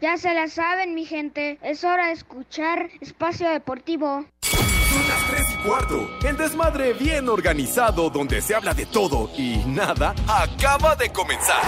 [0.00, 1.58] Ya se la saben, mi gente.
[1.62, 4.24] Es hora de escuchar Espacio Deportivo.
[4.40, 6.10] Son las 3 y cuarto.
[6.26, 11.62] El desmadre bien organizado donde se habla de todo y nada acaba de comenzar.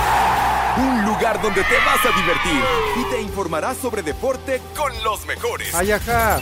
[0.79, 2.63] Un lugar donde te vas a divertir
[2.97, 5.75] y te informarás sobre deporte con los mejores.
[5.75, 6.41] Ay, ajá.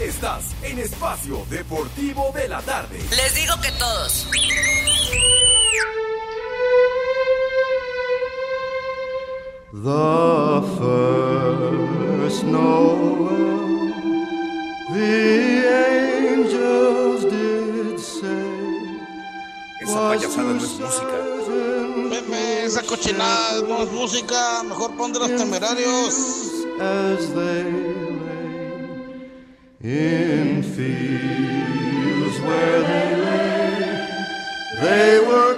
[0.00, 2.98] Estás en Espacio Deportivo de la Tarde.
[3.10, 4.28] Les digo que todos.
[9.70, 13.26] The first Noel,
[14.94, 18.48] the angels did say.
[19.82, 21.18] Esa payasada no es música.
[22.08, 24.62] Pepe, esa cochinada no es música.
[24.62, 26.14] Mejor pon de los temerarios.
[26.80, 27.64] As they
[29.82, 34.08] lay in fields where they lay,
[34.80, 35.56] they were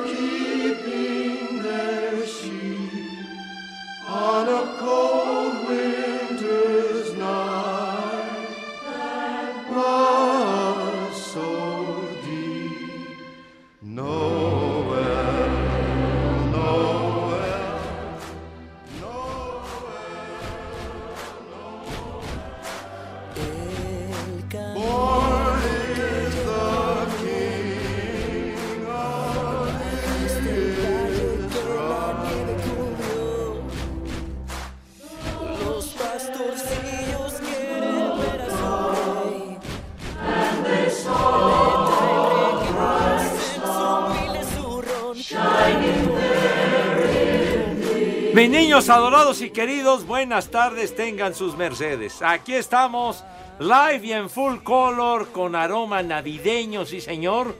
[48.34, 52.22] Mis niños adorados y queridos, buenas tardes, tengan sus mercedes.
[52.22, 53.24] Aquí estamos,
[53.58, 57.56] live y en full color, con aroma navideño, sí señor.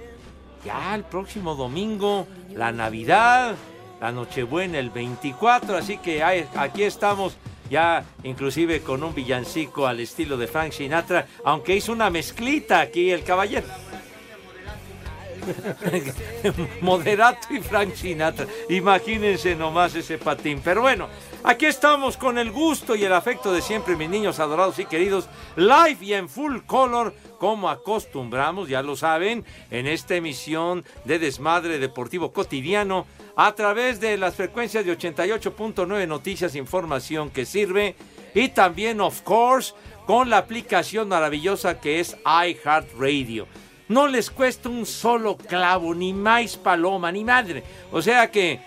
[0.64, 3.56] Ya el próximo domingo, la Navidad,
[4.00, 7.36] la Nochebuena el 24, así que aquí estamos
[7.68, 13.10] ya inclusive con un villancico al estilo de Frank Sinatra, aunque hizo una mezclita aquí
[13.10, 13.66] el caballero.
[16.80, 18.46] Moderato y Frank Sinatra.
[18.68, 20.60] Imagínense nomás ese patín.
[20.62, 21.08] Pero bueno,
[21.42, 25.28] aquí estamos con el gusto y el afecto de siempre, mis niños adorados y queridos,
[25.56, 31.78] live y en full color, como acostumbramos, ya lo saben, en esta emisión de Desmadre
[31.78, 33.06] Deportivo Cotidiano,
[33.36, 37.94] a través de las frecuencias de 88.9 Noticias, información que sirve,
[38.34, 39.72] y también, of course,
[40.06, 43.46] con la aplicación maravillosa que es iHeartRadio
[43.90, 47.64] no les cuesta un solo clavo, ni más paloma, ni madre.
[47.90, 48.60] O sea que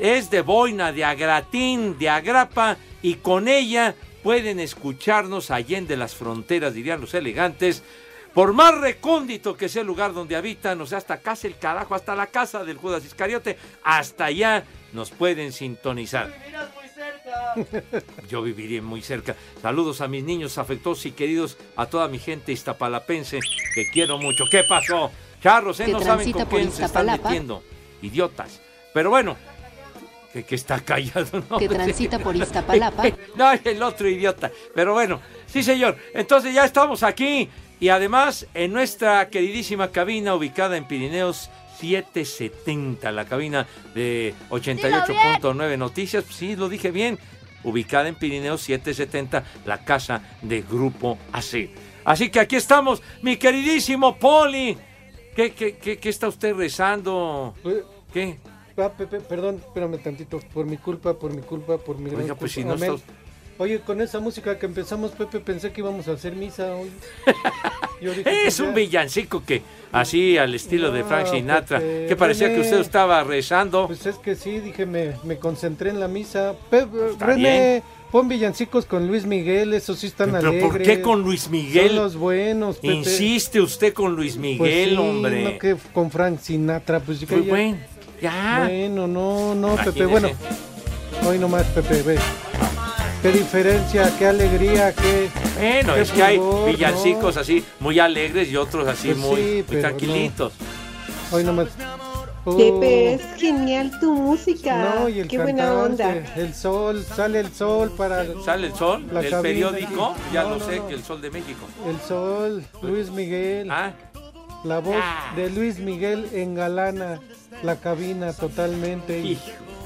[0.00, 6.72] es de boina, de agratín, de agrapa, y con ella pueden escucharnos allende las fronteras,
[6.72, 7.82] dirían los elegantes,
[8.32, 11.94] por más recóndito que sea el lugar donde habitan, o sea, hasta casa el carajo,
[11.94, 16.32] hasta la casa del Judas Iscariote, hasta allá nos pueden sintonizar.
[18.28, 19.36] Yo viviría muy cerca.
[19.60, 23.40] Saludos a mis niños afectuosos y queridos, a toda mi gente iztapalapense,
[23.74, 24.44] que quiero mucho.
[24.50, 25.10] ¿Qué pasó?
[25.42, 25.88] Charros, ¿eh?
[25.88, 27.62] No saben con quién se están metiendo.
[28.00, 28.60] Idiotas.
[28.94, 29.36] Pero bueno,
[30.32, 31.58] que, que está callado, ¿no?
[31.58, 33.04] Que transita por Iztapalapa.
[33.36, 34.50] No, el otro idiota.
[34.74, 35.96] Pero bueno, sí, señor.
[36.14, 37.48] Entonces ya estamos aquí.
[37.80, 46.24] Y además, en nuestra queridísima cabina ubicada en Pirineos 770, la cabina de 88.9 Noticias.
[46.30, 47.18] Sí, lo dije bien.
[47.64, 51.70] Ubicada en Pirineos 770, la casa de Grupo AC.
[52.04, 54.76] Así que aquí estamos, mi queridísimo Poli.
[55.36, 57.54] ¿Qué, qué, qué, qué está usted rezando?
[58.12, 58.38] ¿Qué?
[58.76, 60.40] Ah, Pepe, perdón, espérame tantito.
[60.52, 62.62] Por mi culpa, por mi culpa, por mi gran Oiga, pues culpa.
[62.62, 62.94] si no Amén.
[63.00, 63.12] está-
[63.58, 66.90] Oye, con esa música que empezamos, Pepe, pensé que íbamos a hacer misa hoy.
[68.00, 72.52] Dije, Es pues, un villancico que, así al estilo de Frank Sinatra, Pepe, que parecía
[72.52, 73.86] que usted estaba rezando.
[73.86, 76.54] Pues es que sí, dije, me, me concentré en la misa.
[76.68, 80.68] Pepe, Está René, pon villancicos con Luis Miguel, esos sí están Pero alegres.
[80.72, 81.88] ¿por qué con Luis Miguel?
[81.88, 82.92] Son los buenos, Pepe.
[82.94, 85.44] Insiste usted con Luis Pues Miguel, sí, hombre.
[85.44, 87.78] No que con Frank Sinatra, pues Pues ya- bueno,
[88.20, 88.64] ya.
[88.66, 90.28] Bueno, no, no, Pepe, bueno.
[91.24, 92.18] Hoy nomás, Pepe, ve.
[93.22, 95.30] Qué diferencia, qué alegría, qué.
[95.56, 97.40] Bueno, qué es que hay villancicos ¿no?
[97.40, 100.52] así muy alegres y otros así Pues muy, sí, muy pero tranquilitos.
[101.30, 101.68] Hoy nomás.
[101.68, 104.96] Pepe, Oh, es genial tu música.
[104.96, 106.34] no, y el Qué buena cantante, onda.
[106.34, 108.24] El sol, sale el sol para.
[108.44, 109.06] ¿Sale el sol?
[109.12, 110.06] La ¿El cabina periódico?
[110.06, 110.20] aquí.
[110.32, 110.88] Ya No, lo no, sé, no.
[110.88, 111.60] que el sol de México.
[111.86, 113.70] El sol, Luis Miguel.
[113.70, 113.92] Ah,
[114.64, 115.32] La voz Ah.
[115.36, 117.20] de Luis Miguel engalana
[117.62, 119.20] la cabina totalmente.
[119.20, 119.38] Y,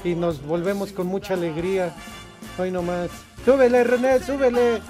[0.03, 1.93] y nos volvemos con mucha alegría.
[2.57, 3.09] Hoy nomás.
[3.45, 4.81] Súbele, René, súbele.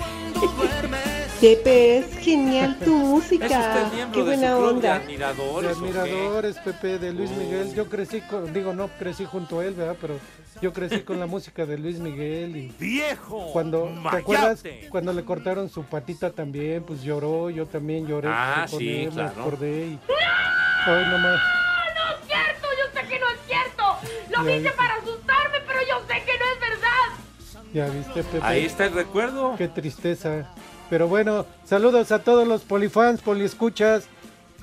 [1.40, 3.90] Pepe, es genial tu ¿Es música.
[4.12, 4.82] Qué de buena de onda.
[5.00, 5.78] De admiradores?
[5.78, 5.78] qué?
[5.78, 7.36] admiradores, Pepe, de Luis Uh.
[7.36, 7.76] Miguel.
[7.76, 9.96] Yo crecí, con- digo, no crecí junto a él, ¿verdad?
[10.02, 10.20] Pero
[10.62, 13.52] Yo crecí con la música de Luis Miguel y ¡Viejo!
[13.54, 14.18] cuando ¿te mayate!
[14.18, 16.82] acuerdas cuando le cortaron su patita también?
[16.84, 19.42] Pues lloró, yo también lloré Ah, con sí, él, me claro.
[19.42, 20.00] acordé y
[20.88, 21.40] Ay, no más.
[21.94, 23.84] No es cierto, yo sé que no es cierto.
[24.36, 24.72] Lo viste.
[24.72, 26.67] para asustarme, pero yo sé que no es verdad.
[27.78, 28.40] Ya viste, Pepe.
[28.42, 29.54] Ahí está el recuerdo.
[29.56, 30.52] Qué tristeza.
[30.90, 34.08] Pero bueno, saludos a todos los polifans, poliescuchas.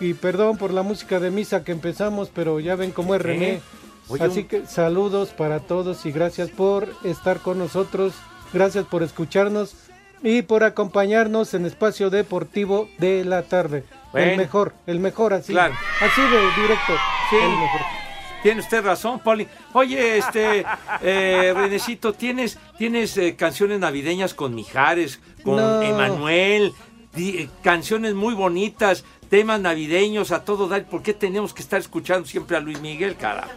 [0.00, 3.28] Y perdón por la música de misa que empezamos, pero ya ven cómo es ¿Qué?
[3.28, 3.60] René.
[4.08, 8.14] Oye, Así que saludos para todos y gracias por estar con nosotros.
[8.52, 9.76] Gracias por escucharnos
[10.24, 13.84] y por acompañarnos en Espacio Deportivo de la tarde.
[14.10, 14.32] Bueno.
[14.32, 15.52] El mejor, el mejor así.
[15.52, 15.74] Claro.
[16.00, 16.94] Así de directo.
[17.30, 17.36] Sí.
[17.36, 18.03] El mejor.
[18.44, 19.48] Tiene usted razón, Poli.
[19.72, 20.66] Oye, este,
[21.00, 25.80] eh, Renecito, ¿tienes, tienes eh, canciones navideñas con Mijares, con No.
[25.80, 26.72] Emanuel?
[27.14, 30.84] di- eh, canciones muy bonitas, temas navideños a todo dar.
[30.84, 33.48] ¿Por qué tenemos que estar escuchando siempre a Luis Miguel, carajo?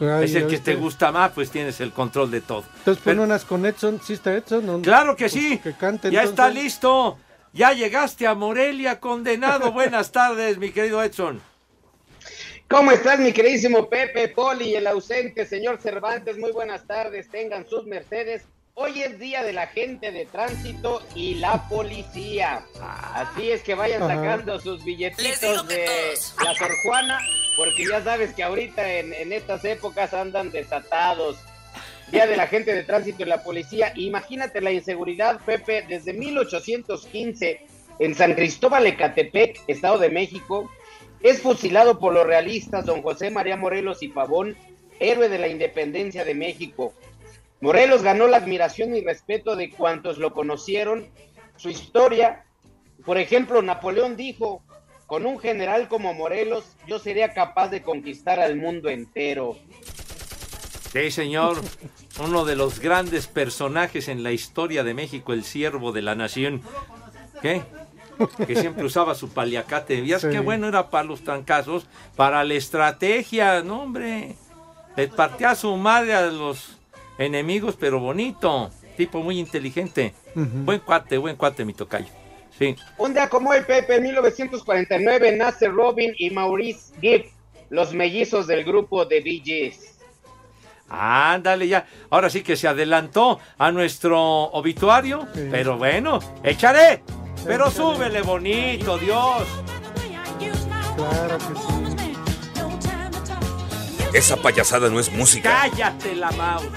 [0.00, 2.64] Ay, es el que te gusta más, pues tienes el control de todo.
[2.78, 4.00] Entonces pon unas con Edson.
[4.04, 4.66] ¿Sí está Edson?
[4.66, 4.82] ¿No?
[4.82, 5.58] Claro que Pues sí.
[5.58, 7.16] que cante, ya está listo.
[7.52, 9.70] Ya llegaste a Morelia, condenado.
[9.70, 11.40] Buenas tardes, mi querido Edson.
[12.68, 16.38] ¿Cómo estás, mi queridísimo Pepe, Poli, el ausente señor Cervantes?
[16.38, 18.46] Muy buenas tardes, tengan sus mercedes.
[18.72, 22.64] Hoy es día de la gente de tránsito y la policía.
[22.80, 25.86] Así es que vayan sacando sus billetitos de
[26.42, 27.20] la Sor Juana,
[27.56, 31.36] porque ya sabes que ahorita en, en estas épocas andan desatados.
[32.10, 33.92] Día de la gente de tránsito y la policía.
[33.94, 37.66] Imagínate la inseguridad, Pepe, desde 1815
[37.98, 40.70] en San Cristóbal Ecatepec, Estado de México.
[41.24, 44.58] Es fusilado por los realistas don José María Morelos y Pavón,
[45.00, 46.92] héroe de la independencia de México.
[47.62, 51.08] Morelos ganó la admiración y respeto de cuantos lo conocieron.
[51.56, 52.44] Su historia,
[53.06, 54.62] por ejemplo, Napoleón dijo,
[55.06, 59.56] con un general como Morelos, yo sería capaz de conquistar al mundo entero.
[60.92, 61.56] Sí, señor.
[62.22, 66.60] Uno de los grandes personajes en la historia de México, el siervo de la nación.
[67.40, 67.62] ¿Qué?
[68.46, 70.00] Que siempre usaba su paliacate.
[70.00, 70.28] ¿Vías Sí.
[70.30, 71.86] qué bueno era para los trancazos?
[72.16, 74.34] Para la estrategia, no, hombre.
[74.96, 76.78] Le partía a su madre a los
[77.18, 78.70] enemigos, pero bonito.
[78.96, 80.14] Tipo muy inteligente.
[80.34, 82.06] Buen cuate, buen cuate, mi tocayo.
[82.56, 82.76] Sí.
[82.98, 87.24] Un día como hoy, Pepe, en 1949, nace Robin y Maurice Gibb,
[87.70, 89.90] los mellizos del grupo de Bee Gees.
[90.88, 91.86] Ándale ya.
[92.10, 95.26] Ahora sí que se adelantó a nuestro obituario.
[95.34, 95.48] Sí.
[95.50, 97.02] Pero bueno, échale.
[97.44, 99.42] Pero súbele bonito, Dios.
[100.96, 101.84] Claro que sí.
[104.14, 105.50] Esa payasada no es música.
[105.50, 106.68] Cállate la mouse.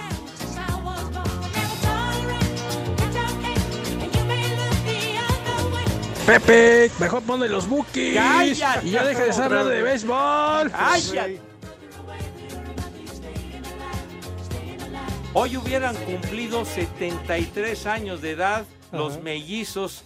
[6.25, 8.15] Pepe, mejor ponle los bookies.
[8.15, 10.71] Cállate, y ya deja de estar hablando de béisbol.
[10.71, 11.39] Cállate.
[15.33, 19.21] Hoy hubieran cumplido 73 años de edad los Ajá.
[19.21, 20.03] mellizos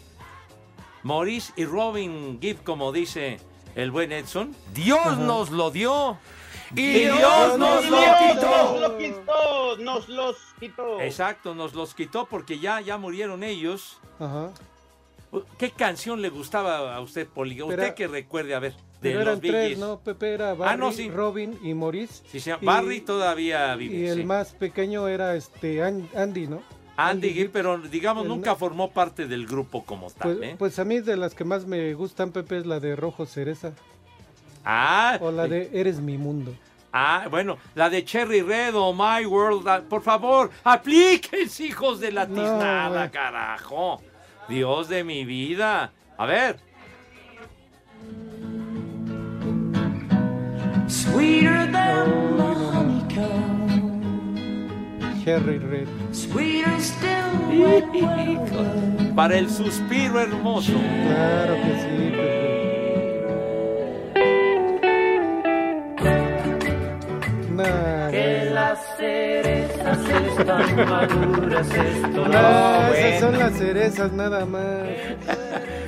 [1.03, 3.39] Maurice y Robin Gibb, como dice
[3.75, 4.55] el buen Edson.
[4.73, 6.17] Dios nos lo dio.
[6.75, 8.71] Y Dios nos lo Dios quitó.
[8.71, 11.01] Nos lo quitó, nos los quitó.
[11.01, 13.99] Exacto, nos los quitó porque ya, ya murieron ellos.
[14.19, 14.51] Ajá.
[15.57, 17.61] ¿Qué canción le gustaba a usted, Poli?
[17.61, 19.77] Usted Pero- que recuerde, a ver, de Pero los eran tres.
[19.77, 19.99] ¿no?
[19.99, 21.09] Pepe era Barry, Ah, no, sí.
[21.09, 22.21] Robin y Maurice.
[22.29, 23.95] Sí, se llama- Y- Barry todavía vive.
[23.97, 24.23] Y el sí.
[24.25, 26.61] más pequeño era este An- Andy, ¿no?
[27.09, 30.55] Andy Gibb, pero digamos nunca formó parte del grupo como tal, Pues, ¿eh?
[30.57, 33.71] pues a mí de las que más me gustan, Pepe, es la de Rojo Cereza.
[34.65, 36.53] ah, O la de Eres mi mundo.
[36.93, 42.11] ah, bueno, la de Cherry Red o My World, ah, por favor, aplíquense, hijos de
[42.11, 44.01] la tiznada, carajo.
[44.49, 45.91] Dios de mi vida.
[46.17, 46.57] A ver.
[50.87, 52.30] Sweeter than
[55.23, 55.87] Cherry Red.
[59.15, 60.73] Para el suspiro hermoso.
[60.73, 62.51] Claro que sí, Pepe.
[67.51, 68.09] Nah,
[68.51, 74.87] las cerezas están maduras, esto No, esas son las cerezas nada más.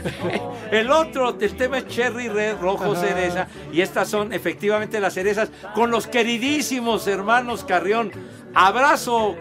[0.71, 3.01] El otro, el tema es Cherry Red, rojo Ajá.
[3.01, 3.47] cereza.
[3.71, 8.11] Y estas son efectivamente las cerezas con los queridísimos hermanos Carrión.
[8.53, 9.35] Abrazo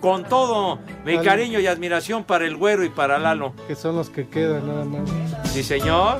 [0.00, 1.26] con todo mi Dale.
[1.26, 3.52] cariño y admiración para el güero y para Lalo.
[3.66, 5.08] Que son los que quedan nada más.
[5.50, 6.18] Sí, señor.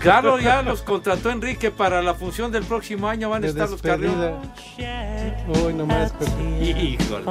[0.00, 3.30] Claro, ya los contrató Enrique para la función del próximo año.
[3.30, 4.40] Van a De estar los despedida.
[5.64, 6.12] Uy, nomás.
[6.60, 7.24] Híjole.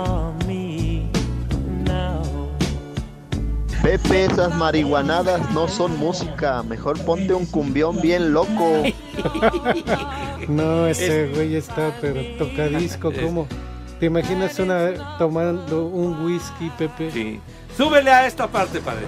[3.81, 6.62] Pepe, esas marihuanadas no son música.
[6.62, 8.84] Mejor ponte un cumbión bien loco.
[10.48, 13.48] No, ese güey está, pero tocadisco, ¿cómo?
[14.00, 17.12] ¿Te imaginas una tomando un whisky, Pepe?
[17.12, 17.39] Sí.
[17.77, 19.06] Súbele a esta parte, padre.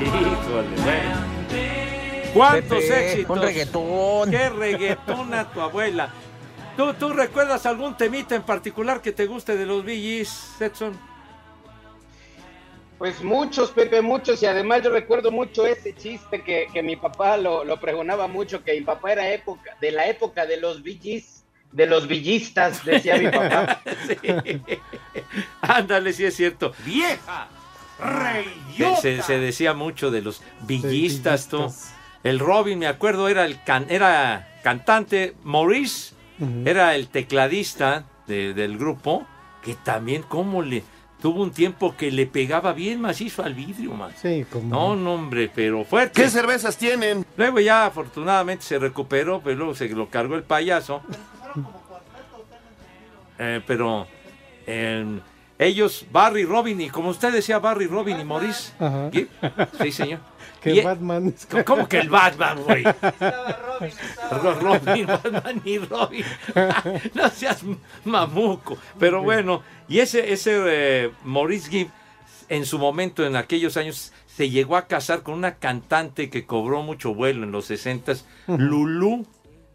[0.00, 1.32] Híjole, bueno.
[2.34, 3.36] ¿Cuántos Pepe, éxitos?
[3.36, 4.30] un reggaetón.
[4.30, 6.10] ¡Qué reggaetona tu abuela!
[6.76, 11.11] ¿Tú, ¿Tú recuerdas algún temita en particular que te guste de los VGs, Edson?
[13.02, 17.36] Pues muchos, Pepe, muchos, y además yo recuerdo mucho ese chiste que, que mi papá
[17.36, 21.42] lo, lo pregonaba mucho, que mi papá era época, de la época de los VGs,
[21.72, 23.82] de los villistas, decía mi papá.
[24.06, 24.14] Sí.
[25.62, 26.74] Ándale, sí es cierto.
[26.86, 27.48] ¡Vieja!
[28.76, 31.72] Se, se- se decía mucho de los villistas, tú.
[32.22, 35.34] El Robin, me acuerdo, era el can- era cantante.
[35.42, 36.14] Maurice
[36.64, 39.26] era el tecladista de- del grupo,
[39.64, 40.84] que también como le
[41.22, 44.10] tuvo un tiempo que le pegaba bien macizo al vidrio, man.
[44.20, 44.68] Sí, como.
[44.68, 46.20] No, no, hombre, pero fuerte.
[46.20, 47.24] ¿Qué cervezas tienen?
[47.36, 51.00] Luego ya afortunadamente se recuperó, pero luego se lo cargó el payaso.
[53.38, 54.06] Eh, pero
[54.66, 55.20] eh,
[55.58, 58.72] ellos, Barry, Robin, y como usted decía, Barry, Robin y Maurice.
[58.80, 59.08] Ajá.
[59.12, 59.28] ¿Y?
[59.80, 60.20] Sí, señor.
[60.62, 61.34] Que Y- Batman.
[61.50, 62.84] ¿Cómo- ¿Cómo que el Batman, güey?
[62.84, 66.24] Ro- Robin, Batman y Robin.
[67.14, 67.62] no seas
[68.04, 68.78] mamuco.
[68.98, 71.88] Pero bueno, y ese, ese eh, Maurice Gibb,
[72.48, 76.82] en su momento, en aquellos años, se llegó a casar con una cantante que cobró
[76.82, 78.12] mucho vuelo en los 60
[78.46, 78.58] Ujú.
[78.58, 79.26] Lulú,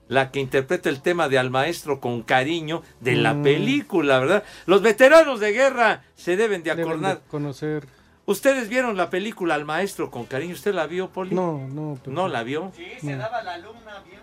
[0.07, 3.43] la que interpreta el tema de Al Maestro con cariño de la Mm.
[3.43, 4.43] película, ¿verdad?
[4.65, 7.21] Los veteranos de guerra se deben de Deben de acordar.
[7.29, 7.87] conocer.
[8.27, 10.53] ¿Ustedes vieron la película Al Maestro con cariño?
[10.53, 11.33] ¿Usted la vio, Poli?
[11.33, 11.95] No, no.
[11.95, 12.11] Pepe.
[12.11, 12.73] ¿No la vio?
[12.75, 14.19] Sí, se daba la alumna bien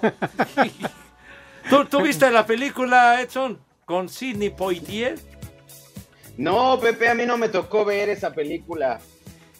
[0.00, 0.88] feo.
[1.68, 5.18] ¿Tú, tú viste la película, Edson, con Sidney Poitier?
[6.38, 9.00] No, Pepe, a mí no me tocó ver esa película.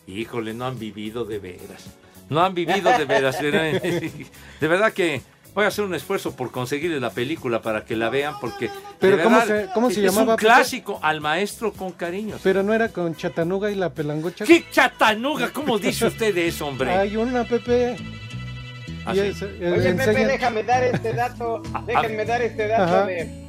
[0.07, 1.91] Híjole, no han vivido de veras.
[2.31, 3.43] No han vivido de veras.
[3.43, 3.83] ¿verdad?
[4.61, 5.21] De verdad que
[5.55, 8.69] voy a hacer un esfuerzo por conseguirles la película para que la vean, porque.
[8.69, 12.37] de Pero, ¿cómo verdad, se- cómo se es llamaba, un clásico, Al Maestro con cariño.
[12.43, 14.45] Pero no era con Chatanuga y la pelangocha.
[14.45, 15.51] ¡Qué chatanuga!
[15.53, 16.91] ¿Cómo dice usted de eso, hombre?
[16.91, 17.97] Hay una, Pepe.
[19.05, 19.27] ¿Ah, Y sí?
[19.27, 23.43] es- eh, Oye, Pepe, déjame dar este dato, déjenme dar este dato de,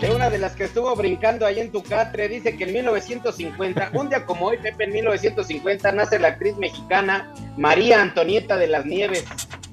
[0.00, 2.28] de una de las que estuvo brincando ahí en tu catre.
[2.28, 7.32] Dice que en 1950, un día como hoy, Pepe, en 1950, nace la actriz mexicana
[7.56, 9.24] María Antonieta de las Nieves,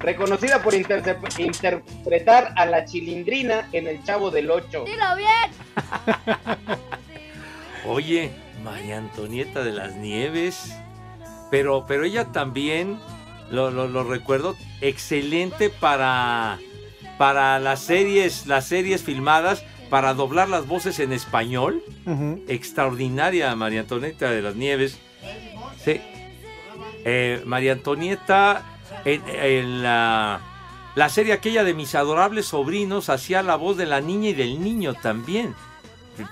[0.01, 4.83] reconocida por interpretar a la chilindrina en El Chavo del Ocho.
[4.85, 5.51] Dilo bien.
[7.85, 8.31] Oye,
[8.63, 10.75] María Antonieta de las Nieves.
[11.49, 12.97] Pero, pero ella también,
[13.49, 16.59] lo, lo- lo recuerdo, excelente para,
[17.17, 21.83] para las series, las series filmadas, para doblar las voces en español.
[22.47, 24.97] Extraordinaria María Antonieta de las Nieves.
[25.83, 25.99] Sí.
[27.03, 28.63] Eh, María Antonieta
[29.05, 30.41] en, en la,
[30.95, 34.61] la serie aquella de mis adorables sobrinos hacía la voz de la niña y del
[34.61, 35.55] niño también.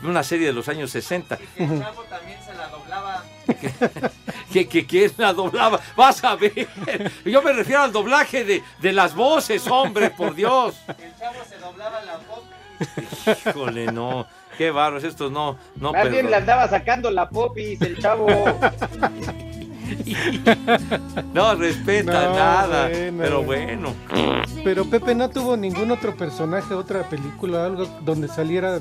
[0.03, 1.37] Una serie de los años 60.
[1.37, 3.23] Que el chavo también se la doblaba.
[4.53, 5.79] que, que, que la doblaba.
[5.95, 6.67] Vas a ver.
[7.25, 10.75] Yo me refiero al doblaje de, de las voces, hombre, por Dios.
[10.87, 12.43] El chavo se doblaba la voz.
[13.47, 14.27] Híjole, no.
[14.57, 15.57] Qué barros, estos no.
[15.77, 18.27] no Más bien le andaba sacando la popis, el chavo.
[21.34, 22.89] No respeta No, nada.
[22.89, 23.17] bueno.
[23.24, 23.93] Pero bueno.
[24.63, 28.79] Pero Pepe no tuvo ningún otro personaje, otra película, algo donde saliera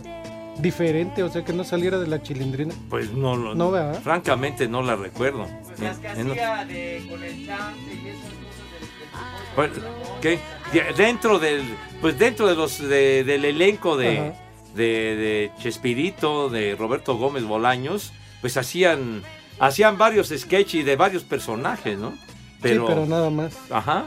[0.59, 2.75] diferente, o sea, que no saliera de la chilindrina.
[2.91, 3.55] Pues no lo.
[3.55, 4.01] No, ¿verdad?
[4.03, 5.47] Francamente no la recuerdo.
[5.67, 6.33] Pues las que Eh, no.
[6.33, 9.71] hacía de, con el chante y esas cosas del, del Pues,
[10.21, 10.39] ¿qué?
[10.73, 11.63] De- Dentro del,
[12.01, 14.33] pues dentro de los de- del elenco de,
[14.75, 19.23] de Chespirito, de Roberto Gómez Bolaños, pues hacían,
[19.59, 22.13] hacían varios sketches de varios personajes, ¿no?
[22.13, 22.19] sí,
[22.61, 23.57] pero nada más.
[23.71, 24.07] Ajá.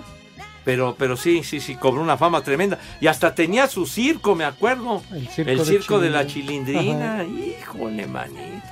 [0.63, 2.77] Pero, pero sí, sí, sí, cobró una fama tremenda.
[2.99, 5.01] Y hasta tenía su circo, me acuerdo.
[5.11, 7.23] El circo, El de circo de la Chilindrina.
[7.23, 7.57] chilindrina.
[7.59, 8.67] Híjole, manito.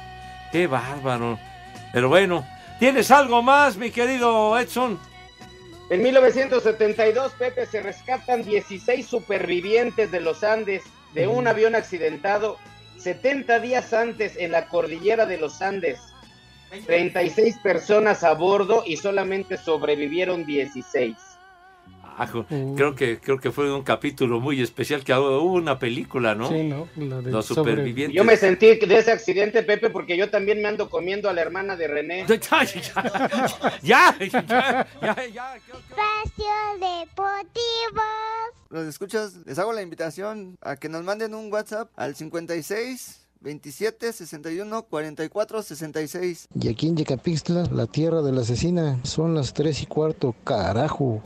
[0.51, 1.39] Qué bárbaro.
[1.91, 2.45] Pero bueno,
[2.79, 5.00] ¿tienes algo más, mi querido Edson?
[5.89, 10.83] En 1972, Pepe, se rescatan 16 supervivientes de los Andes
[11.15, 12.57] de un avión accidentado
[13.00, 16.00] 70 días antes en la cordillera de los Andes.
[16.85, 21.15] 36 personas a bordo y solamente sobrevivieron 16.
[22.17, 22.75] Ajo, Uh.
[22.75, 26.49] creo que creo que fue un capítulo muy especial que hubo una película, ¿no?
[26.49, 26.89] Sí, ¿no?
[26.97, 28.13] La de Los supervivientes.
[28.13, 31.39] Yo me sentí de ese accidente, Pepe, porque yo también me ando comiendo a la
[31.41, 32.25] hermana de René.
[32.27, 32.65] ya,
[33.81, 35.55] ya, ya, ya, ya.
[35.55, 38.03] Espacio Deportivo.
[38.69, 44.12] Los escuchas, les hago la invitación a que nos manden un WhatsApp al 56 27
[44.12, 46.48] 61 44 66.
[46.62, 51.22] Y aquí en Yecapixtla, la tierra de la asesina, son las 3 y cuarto, carajo.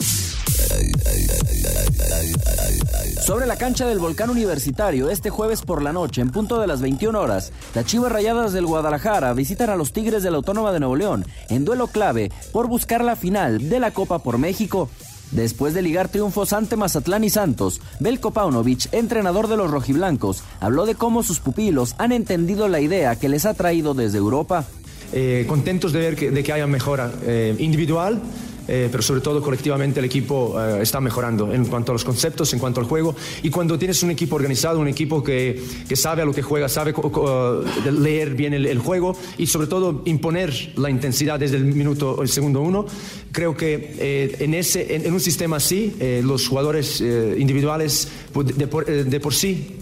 [3.25, 6.81] Sobre la cancha del Volcán Universitario, este jueves por la noche, en punto de las
[6.81, 10.79] 21 horas, las Chivas Rayadas del Guadalajara visitan a los Tigres de la Autónoma de
[10.79, 14.89] Nuevo León en duelo clave por buscar la final de la Copa por México.
[15.33, 20.85] Después de ligar triunfos ante Mazatlán y Santos, Belko Paunovic, entrenador de los rojiblancos, habló
[20.85, 24.65] de cómo sus pupilos han entendido la idea que les ha traído desde Europa.
[25.11, 28.21] Eh, contentos de ver que, de que haya mejora eh, individual,
[28.67, 32.53] eh, pero sobre todo colectivamente el equipo eh, está mejorando en cuanto a los conceptos,
[32.53, 33.15] en cuanto al juego.
[33.41, 36.69] Y cuando tienes un equipo organizado, un equipo que, que sabe a lo que juega,
[36.69, 41.65] sabe de leer bien el, el juego y sobre todo imponer la intensidad desde el
[41.65, 42.85] minuto, el segundo uno,
[43.33, 48.07] creo que eh, en, ese, en, en un sistema así, eh, los jugadores eh, individuales
[48.31, 49.75] pues, de, por, de por sí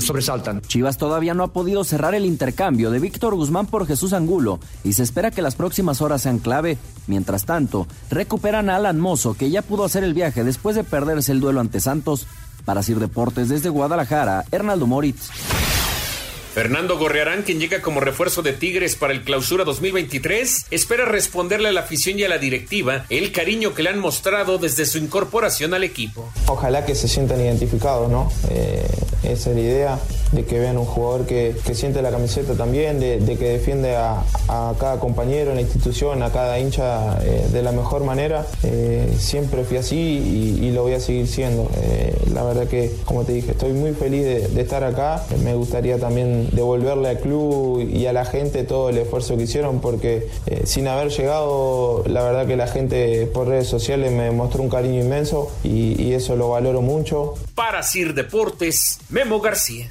[0.00, 0.62] sobresaltan.
[0.62, 4.94] Chivas todavía no ha podido cerrar el intercambio de Víctor Guzmán por Jesús Angulo y
[4.94, 6.78] se espera que las próximas horas sean clave.
[7.06, 11.32] Mientras tanto, recuperan a Alan Mozo, que ya pudo hacer el viaje después de perderse
[11.32, 12.26] el duelo ante Santos.
[12.64, 15.30] Para Sir Deportes desde Guadalajara, Hernaldo Moritz.
[16.54, 21.72] Fernando Gorrearán, quien llega como refuerzo de Tigres para el Clausura 2023, espera responderle a
[21.72, 25.74] la afición y a la directiva el cariño que le han mostrado desde su incorporación
[25.74, 26.30] al equipo.
[26.46, 28.30] Ojalá que se sientan identificados, ¿no?
[28.50, 28.86] Eh,
[29.24, 29.98] esa es la idea,
[30.34, 34.22] de que vean un jugador que, que siente la camiseta también, de, que defiende a,
[34.78, 38.46] cada compañero en la institución, a cada hincha eh, de la mejor manera.
[38.62, 41.70] Eh, siempre fui así y, lo voy a seguir siendo.
[41.76, 45.24] Eh, la verdad que, como te dije, estoy muy feliz de, estar acá.
[45.42, 49.80] Me gustaría también devolverle al club y a la gente todo el esfuerzo que hicieron
[49.80, 50.28] porque
[50.64, 55.00] sin haber llegado, la verdad que la gente por redes sociales me mostró un cariño
[55.00, 57.34] inmenso y, y eso lo valoro mucho.
[57.54, 59.86] Para Sir Deportes, Memo García.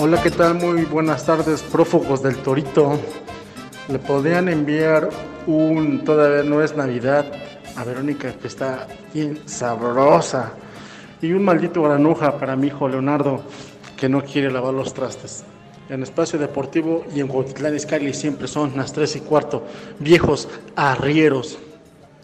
[0.00, 0.54] Hola, ¿qué tal?
[0.54, 2.98] Muy buenas tardes, prófugos del Torito.
[3.88, 5.10] Le podrían enviar
[5.46, 7.30] un Todavía no es Navidad
[7.76, 10.52] a Verónica, que está bien sabrosa.
[11.20, 13.42] Y un maldito granuja para mi hijo Leonardo,
[13.96, 15.44] que no quiere lavar los trastes.
[15.88, 19.66] En Espacio Deportivo y en Cuautitlán Izcalli siempre son las 3 y cuarto.
[19.98, 21.58] Viejos arrieros.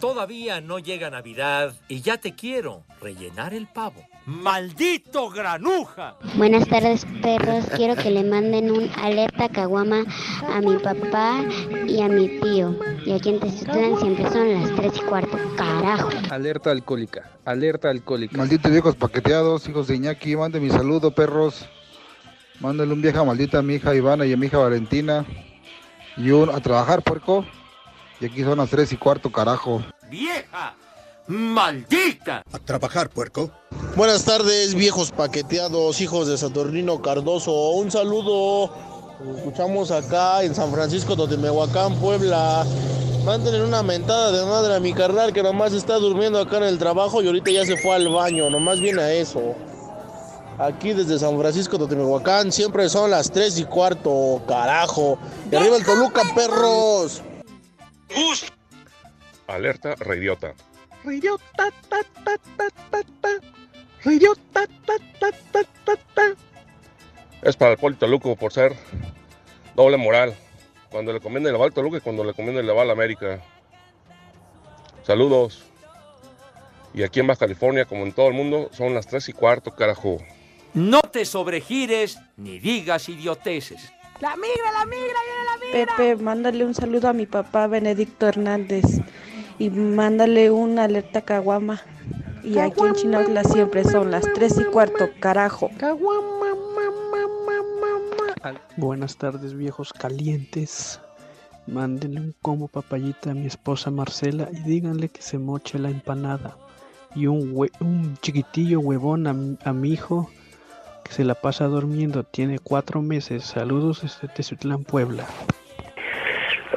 [0.05, 4.05] Todavía no llega Navidad y ya te quiero rellenar el pavo.
[4.27, 6.17] ¡Maldito granuja!
[6.35, 7.65] Buenas tardes, perros.
[7.75, 10.03] Quiero que le manden un alerta caguama
[10.47, 11.43] a mi papá
[11.87, 12.75] y a mi tío.
[13.03, 15.39] Y aquí en Teziutlán siempre son las 3 y cuarto.
[15.57, 16.09] Carajo.
[16.29, 18.37] Alerta alcohólica, alerta alcohólica.
[18.37, 21.65] Malditos viejos paqueteados, hijos de Iñaki, mande mi saludo, perros.
[22.59, 25.25] Mándale un vieja maldita a mi hija Ivana y a mi hija Valentina.
[26.15, 27.43] Y un a trabajar, puerco.
[28.19, 29.83] Y aquí son las tres y cuarto, carajo.
[30.09, 30.75] ¡Vieja!
[31.27, 32.43] ¡Maldita!
[32.51, 33.49] A trabajar, puerco.
[33.95, 37.71] Buenas tardes, viejos paqueteados, hijos de Saturnino Cardoso.
[37.71, 38.71] Un saludo.
[39.23, 42.65] Nos Escuchamos acá en San Francisco, Totemehuacán, Puebla.
[43.25, 46.77] Mándenle una mentada de madre a mi carnal que nomás está durmiendo acá en el
[46.77, 48.49] trabajo y ahorita ya se fue al baño.
[48.49, 49.55] Nomás viene a eso.
[50.59, 55.17] Aquí desde San Francisco, Totemehuacán, siempre son las 3 y cuarto, carajo.
[55.51, 57.21] Y arriba el Toluca, perros.
[59.47, 60.53] Alerta reidiota.
[61.03, 63.29] Reyota, ta, ta, ta, ta, ta.
[64.03, 66.23] Reyota, ta, ta, ta, ta, ta.
[67.41, 68.75] Es para el Polito Luco por ser
[69.75, 70.35] doble moral.
[70.89, 72.93] Cuando le conviene le va al Toluca y cuando le conviene le va a la
[72.93, 73.41] América.
[75.03, 75.63] Saludos.
[76.93, 79.75] Y aquí en Baja California, como en todo el mundo, son las 3 y cuarto,
[79.75, 80.17] carajo.
[80.73, 83.91] No te sobregires ni digas idioteces.
[84.21, 85.95] La migra, la migra, viene la migra.
[85.97, 88.85] Pepe, mándale un saludo a mi papá Benedicto Hernández
[89.59, 91.81] y mándale una alerta caguama.
[92.43, 95.69] Y aquí en Chinaucla siempre son las 3 y cuarto, carajo.
[98.77, 100.99] Buenas tardes, viejos calientes.
[101.67, 106.55] Mándenle un combo papayita a mi esposa Marcela y díganle que se moche la empanada.
[107.15, 110.29] Y un, hue- un chiquitillo huevón a, mi- a mi hijo
[111.05, 112.23] que se la pasa durmiendo.
[112.23, 113.45] Tiene cuatro meses.
[113.45, 115.25] Saludos desde Tezutlán, Puebla.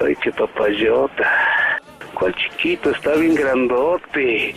[0.01, 1.81] Ay, qué papayota.
[2.15, 4.55] Cual chiquito, está bien grandote.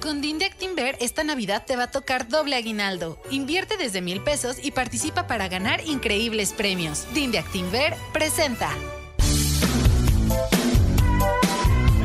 [0.00, 3.18] Con Dindectinver esta Navidad te va a tocar doble aguinaldo.
[3.30, 7.06] Invierte desde mil pesos y participa para ganar increíbles premios.
[7.14, 8.70] Dindectinver presenta.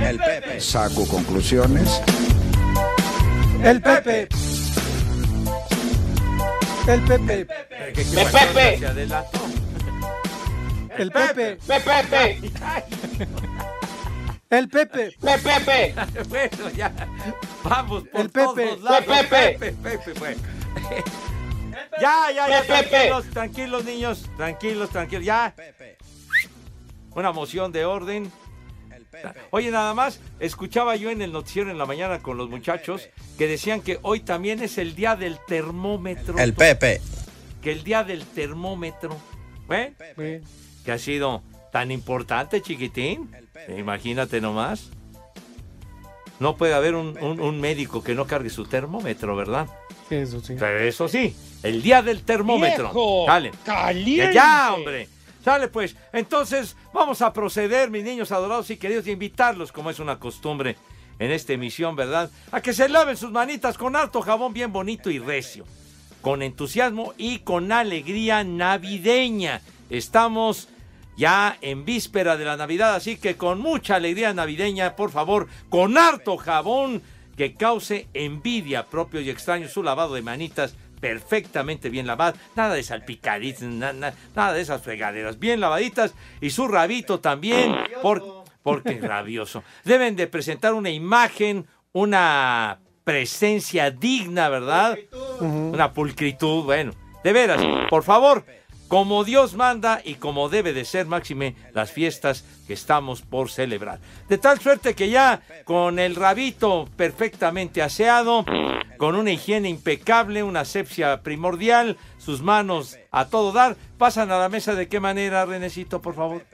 [0.01, 0.60] El Pepe.
[0.60, 2.01] Saco conclusiones.
[3.63, 4.28] El Pepe.
[6.88, 7.47] El Pepe.
[7.93, 8.38] ¿Qué, Me pasó?
[8.38, 8.78] Pepe.
[8.80, 9.39] Se adelantó.
[10.97, 11.58] El Pepe.
[11.67, 12.52] Pepe.
[14.50, 15.15] El Pepe.
[15.21, 15.95] Pepe.
[16.30, 16.91] bueno, ya.
[17.63, 18.65] Vamos por El Pepe.
[18.65, 19.06] todos lados.
[19.06, 19.58] Pepe.
[19.60, 20.38] Pepe, Pepe, pues.
[22.00, 22.89] Ya, ya, ya, Pepe.
[22.89, 24.30] tranquilos, tranquilos, niños.
[24.38, 25.54] Tranquilos, tranquilos, ya.
[27.13, 28.32] Una moción de orden.
[29.52, 33.47] Oye, nada más, escuchaba yo en el noticiero en la mañana con los muchachos que
[33.47, 36.38] decían que hoy también es el día del termómetro.
[36.38, 37.02] El Pepe.
[37.62, 39.15] Que el día del termómetro.
[39.69, 39.93] ¿Eh?
[40.86, 43.32] Que ha sido tan importante, chiquitín.
[43.78, 44.89] Imagínate nomás.
[46.39, 49.67] No puede haber un, un- un médico que no cargue su termómetro, ¿verdad?
[50.10, 50.56] Eso sí.
[50.60, 52.86] Pero eso sí, el día del termómetro.
[52.86, 53.26] ¡Viejo!
[53.28, 53.52] Dale.
[53.63, 54.34] ¡Caliente!
[54.34, 55.08] Ya, hombre.
[55.43, 55.95] Sale pues.
[56.13, 60.77] Entonces, vamos a proceder, mis niños adorados y queridos, y invitarlos, como es una costumbre
[61.19, 62.30] en esta emisión, ¿verdad?
[62.51, 65.65] A que se laven sus manitas con harto jabón bien bonito y recio.
[66.21, 69.62] Con entusiasmo y con alegría navideña.
[69.89, 70.69] Estamos
[71.17, 75.97] ya en víspera de la Navidad, así que con mucha alegría navideña, por favor, con
[75.97, 77.01] harto jabón
[77.36, 82.84] que cause envidia propio y extraño su lavado de manitas perfectamente bien lavado, nada de
[82.84, 89.00] salpicaditas, na- na- nada de esas fregaderas, bien lavaditas y su rabito también, por, porque
[89.02, 89.64] rabioso.
[89.84, 94.98] Deben de presentar una imagen, una presencia digna, ¿verdad?
[95.74, 98.46] Una pulcritud, bueno, de veras, por favor,
[98.91, 104.01] como Dios manda y como debe de ser, máxime, las fiestas que estamos por celebrar.
[104.27, 108.43] De tal suerte que ya con el rabito perfectamente aseado,
[108.97, 114.49] con una higiene impecable, una asepsia primordial, sus manos a todo dar, pasan a la
[114.49, 116.45] mesa de qué manera, Renecito, por favor.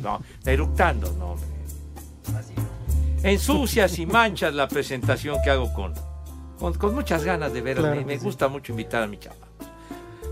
[0.00, 1.32] No, eructando, no.
[1.32, 1.48] hombre.
[3.24, 5.92] Ensucias y manchas la presentación que hago con,
[6.56, 7.62] con, con muchas ganas de.
[7.62, 9.47] Claro me me gusta mucho invitar a mi chapa.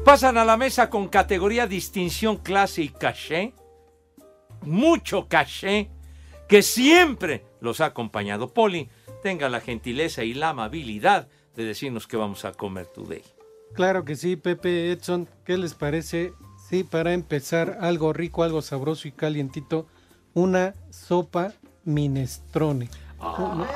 [0.07, 3.55] Pasan a la mesa con categoría distinción, clase y caché.
[4.62, 5.90] Mucho caché
[6.49, 8.55] que siempre los ha acompañado.
[8.55, 8.88] Poli,
[9.25, 13.25] tenga la gentileza y la amabilidad de decirnos qué vamos a comer today.
[13.75, 15.27] Claro que sí, Pepe Edson.
[15.45, 16.33] ¿Qué les parece?
[16.71, 19.88] Sí, para empezar, algo rico, algo sabroso y calientito,
[20.35, 22.88] una sopa minestrone.
[23.19, 23.66] No,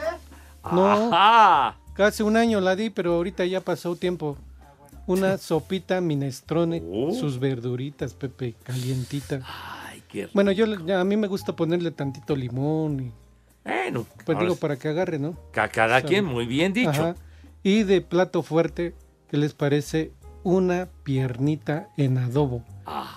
[0.70, 1.80] no, Ajá.
[1.94, 4.38] casi un año la di, pero ahorita ya pasó tiempo.
[5.10, 7.12] Una sopita minestrone, Oh.
[7.12, 9.40] sus verduritas, Pepe, calientita.
[9.88, 10.30] Ay, qué rico.
[10.34, 10.66] Bueno, yo
[10.98, 13.12] a mí me gusta ponerle tantito limón y
[13.64, 15.36] Bueno, pues digo para que agarre, ¿no?
[15.52, 16.90] Ca- cada quien, muy bien dicho.
[16.90, 17.14] Ajá.
[17.62, 18.94] Y de plato fuerte,
[19.28, 20.12] ¿qué les parece?
[20.42, 22.64] Una piernita en adobo.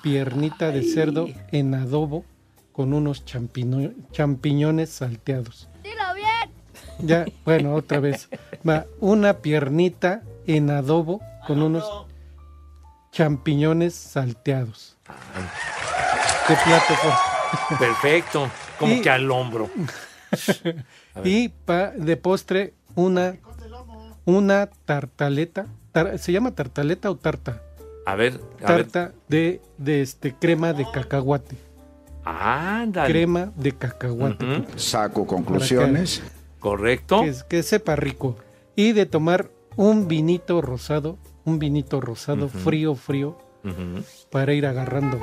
[0.01, 2.25] Piernita de cerdo en adobo
[2.73, 5.69] con unos champino- champiñones salteados.
[5.83, 7.07] Dilo bien.
[7.07, 8.27] Ya, bueno, otra vez.
[8.67, 11.83] Va, una piernita en adobo con unos
[13.11, 14.97] champiñones salteados.
[16.47, 17.77] ¿Qué plato fue?
[17.77, 19.69] Perfecto, como Y- que al hombro.
[21.23, 23.35] Y pa- de postre, una,
[24.25, 25.67] una tartaleta.
[25.91, 27.61] tar- ¿Se llama tartaleta o tarta?
[28.07, 28.87] A ver, a ver.
[28.87, 31.55] Tarta de, de este crema de cacahuate.
[32.25, 33.11] Ándale.
[33.13, 34.65] Crema de cacahuate.
[34.75, 36.23] Saco conclusiones.
[36.59, 37.21] Correcto.
[37.21, 38.35] Que, que sepa rico.
[38.75, 43.37] Y de tomar un vinito rosado, un vinito rosado frío, frío,
[44.29, 45.19] para ir agarrando,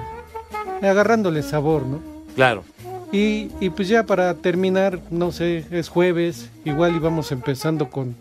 [0.83, 2.01] agarrándole sabor, ¿no?
[2.35, 2.65] Claro.
[3.13, 8.15] Y, y pues ya para terminar, no sé, es jueves, igual íbamos empezando con,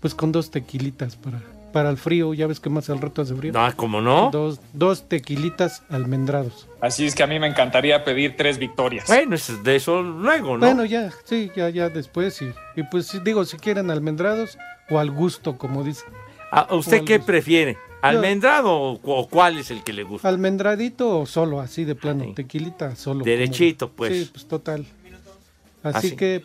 [0.00, 1.40] pues con dos tequilitas para,
[1.72, 3.52] para el frío, ya ves que más al rato hace frío.
[3.54, 4.30] Ah, ¿cómo no?
[4.32, 6.68] Dos, dos tequilitas almendrados.
[6.80, 9.06] Así es que a mí me encantaría pedir tres victorias.
[9.06, 10.66] Bueno, es de eso luego, ¿no?
[10.66, 14.58] Bueno, ya, sí, ya, ya después, y, y pues digo, si quieren almendrados
[14.90, 16.04] o al gusto, como dice.
[16.50, 17.26] ¿A o usted qué gusto.
[17.26, 17.78] prefiere?
[18.02, 20.28] ¿Almendrado o, o cuál es el que le gusta?
[20.28, 23.24] Almendradito o solo, así de plano, tequilita solo.
[23.24, 24.12] Derechito, como- pues.
[24.12, 24.84] Sí, pues total.
[25.82, 26.16] Así, Así.
[26.16, 26.44] que,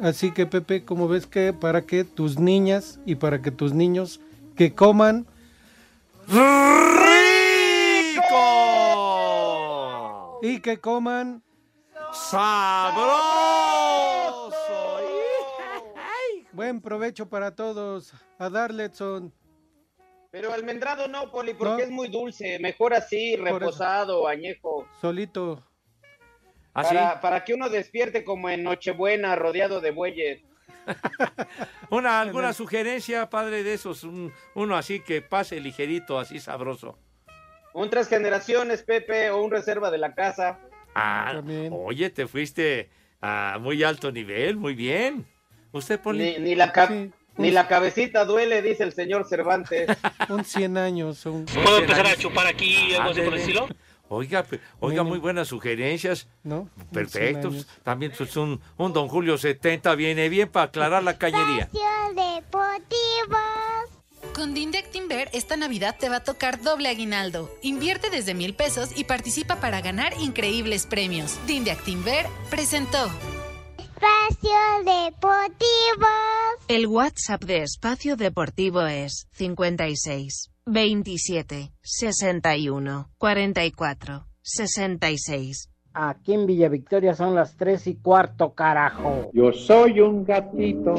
[0.00, 4.20] así que Pepe, como ves que para que tus niñas y para que tus niños
[4.56, 5.26] que coman
[8.62, 10.38] ¡Rico!
[10.42, 11.42] y que coman
[12.12, 13.12] ¡Sabroso!
[16.52, 18.12] Buen provecho para todos.
[18.38, 19.32] A darle, son.
[20.30, 21.78] Pero almendrado no, Poli, porque No.
[21.80, 22.58] es muy dulce.
[22.58, 24.86] Mejor así, reposado, añejo.
[25.00, 25.62] Solito.
[26.74, 30.42] ¿Ah, para, para que uno despierte como en Nochebuena, rodeado de bueyes.
[31.90, 34.04] Una, ¿Alguna sugerencia, padre, de esos?
[34.04, 36.98] Un- uno así que pase ligerito, así sabroso.
[37.74, 40.58] Un tres generaciones, Pepe, o un reserva de la casa.
[40.94, 45.26] Ah, oye, te fuiste a muy alto nivel, muy bien.
[46.38, 47.10] Ni, ni la ca- Sí.
[47.38, 49.88] ni la cabecita duele, dice el señor Cervantes.
[50.28, 51.24] Un 100 años.
[51.26, 51.46] Un...
[51.46, 53.68] ¿Puedo empezar a chupar aquí, algo así por el estilo?
[54.08, 54.44] Oiga,
[54.80, 56.28] oiga, muy buenas sugerencias.
[56.44, 56.68] ¿No?
[56.92, 57.52] Perfectos.
[57.52, 57.66] 100 años.
[57.82, 61.70] También pues, un, un Don Julio 70 viene bien para aclarar la cañería.
[64.34, 67.50] Con Dindectimber esta Navidad te va a tocar doble aguinaldo.
[67.62, 71.38] Invierte desde mil pesos y participa para ganar increíbles premios.
[71.46, 73.10] Dindectimber presentó.
[74.02, 74.50] Espacio
[74.84, 76.08] Deportivo.
[76.66, 85.68] El WhatsApp de Espacio Deportivo es 56 27 61 44 66.
[85.94, 89.30] Aquí en Villa Victoria son las tres y cuarto, carajo.
[89.34, 90.94] Yo soy un gatito.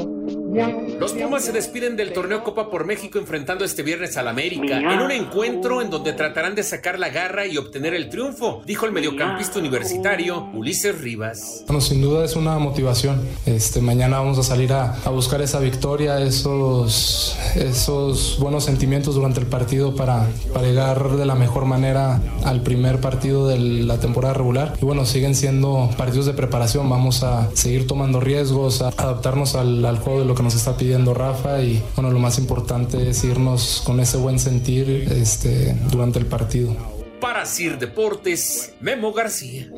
[1.00, 5.00] Los Pumas se despiden del torneo Copa por México enfrentando este viernes al América en
[5.00, 8.92] un encuentro en donde tratarán de sacar la garra y obtener el triunfo, dijo el
[8.92, 11.64] mediocampista universitario Ulises Rivas.
[11.66, 13.20] Bueno, sin duda es una motivación.
[13.46, 19.40] Este, mañana vamos a salir a, a buscar esa victoria, esos, esos buenos sentimientos durante
[19.40, 24.34] el partido para, para llegar de la mejor manera al primer partido de la temporada
[24.34, 24.74] regular.
[24.80, 26.88] Y bueno, siguen siendo partidos de preparación.
[26.88, 30.76] Vamos a seguir tomando riesgos, a adaptarnos al, al juego de lo que nos está
[30.76, 31.60] pidiendo Rafa.
[31.60, 36.76] Y bueno, lo más importante es irnos con ese buen sentir este, durante el partido.
[37.20, 39.68] Para Sir Deportes, Memo García.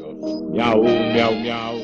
[0.52, 1.76] Miau, miau, miau.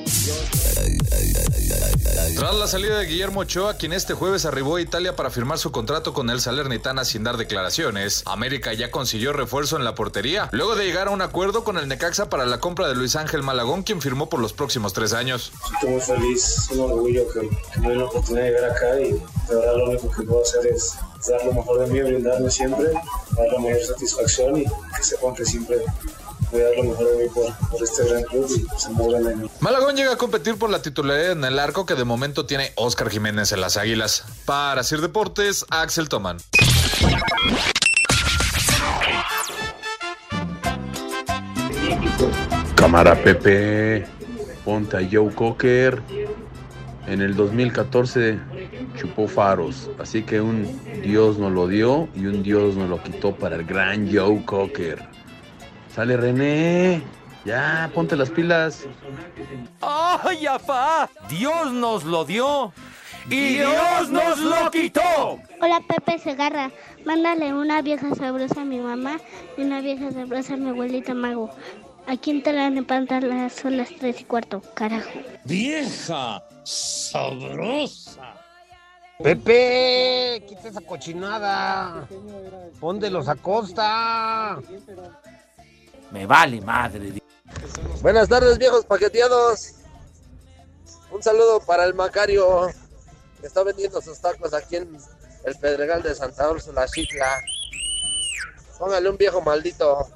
[2.36, 5.72] Tras la salida de Guillermo Ochoa, quien este jueves arribó a Italia para firmar su
[5.72, 10.76] contrato con el Salernitana sin dar declaraciones, América ya consiguió refuerzo en la portería, luego
[10.76, 13.82] de llegar a un acuerdo con el Necaxa para la compra de Luis Ángel Malagón,
[13.82, 15.50] quien firmó por los próximos tres años.
[15.74, 17.40] Estoy muy feliz, un orgullo que,
[17.72, 20.42] que me den la oportunidad de llegar acá y de verdad lo único que puedo
[20.42, 20.94] hacer es
[21.28, 25.44] dar lo mejor de mí, brindarme siempre, dar la mayor satisfacción y que sepan que
[25.44, 25.78] siempre
[26.52, 29.26] voy a dar lo mejor de mí por, por este gran club y se muevan
[29.26, 29.50] en.
[29.60, 33.10] Malagón llega a competir por la titularidad en el arco que de momento tiene Oscar
[33.10, 34.24] Jiménez en las Águilas.
[34.44, 36.38] Para Sir Deportes, Axel Toman.
[42.74, 44.04] Cámara Pepe,
[44.64, 46.02] ponte a Joe Cocker.
[47.06, 48.38] En el 2014
[48.96, 53.34] chupó faros, así que un Dios nos lo dio y un Dios nos lo quitó
[53.34, 55.02] para el gran Joe Cocker.
[55.94, 57.02] Sale René,
[57.44, 58.86] ya ponte las pilas.
[59.80, 61.10] ¡Ay, apá!
[61.28, 62.72] Dios nos lo dio
[63.28, 65.38] y Dios nos lo quitó.
[65.60, 66.70] Hola Pepe Segarra,
[67.04, 69.20] mándale una vieja sabrosa a mi mamá
[69.58, 71.50] y una vieja sabrosa a mi abuelita Mago.
[72.06, 75.10] Aquí en Tlalnepantla son las tres y cuarto, carajo.
[75.44, 78.34] Vieja sabrosa.
[79.22, 82.08] Pepe, quita esa cochinada.
[82.80, 84.58] Póndelos a costa.
[86.12, 87.14] Me vale madre.
[88.02, 89.76] Buenas tardes, viejos paqueteados.
[91.10, 92.68] Un saludo para el Macario,
[93.40, 94.98] que está vendiendo sus tacos aquí en
[95.44, 97.40] el Pedregal de Santa Úrsula, Chitla.
[98.78, 100.06] Póngale un viejo maldito.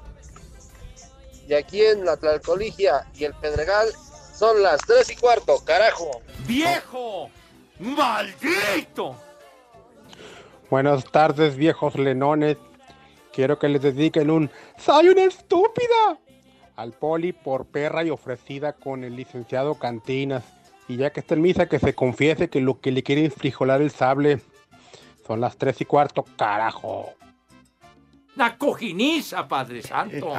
[1.48, 3.88] Y aquí en la Tlalcoligia y el Pedregal
[4.34, 6.20] son las tres y cuarto, carajo.
[6.46, 7.30] ¡Viejo!
[7.78, 9.16] ¡Maldito!
[10.68, 12.58] Buenas tardes, viejos lenones.
[13.36, 16.18] Quiero que les dediquen un ¡Soy una estúpida!
[16.74, 20.42] al poli por perra y ofrecida con el licenciado Cantinas.
[20.88, 23.34] Y ya que está en misa, que se confiese que lo que le quiere es
[23.34, 24.40] frijolar el sable.
[25.26, 27.12] Son las tres y cuarto, carajo.
[28.36, 30.32] La cojiniza, Padre Santo.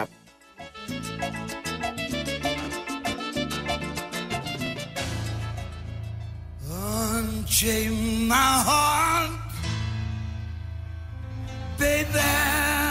[6.67, 9.31] Unchain my heart,
[11.77, 12.86] baby.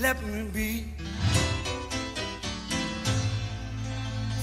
[0.00, 0.84] Let me be.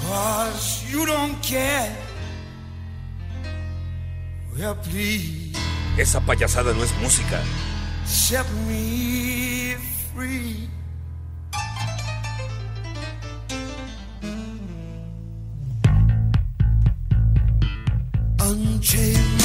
[0.04, 1.96] Cause you don't care.
[4.58, 5.56] Well, please
[5.98, 7.42] Esa payasada no es música.
[8.06, 9.76] set me
[10.14, 10.70] free.
[18.40, 19.41] Unchain my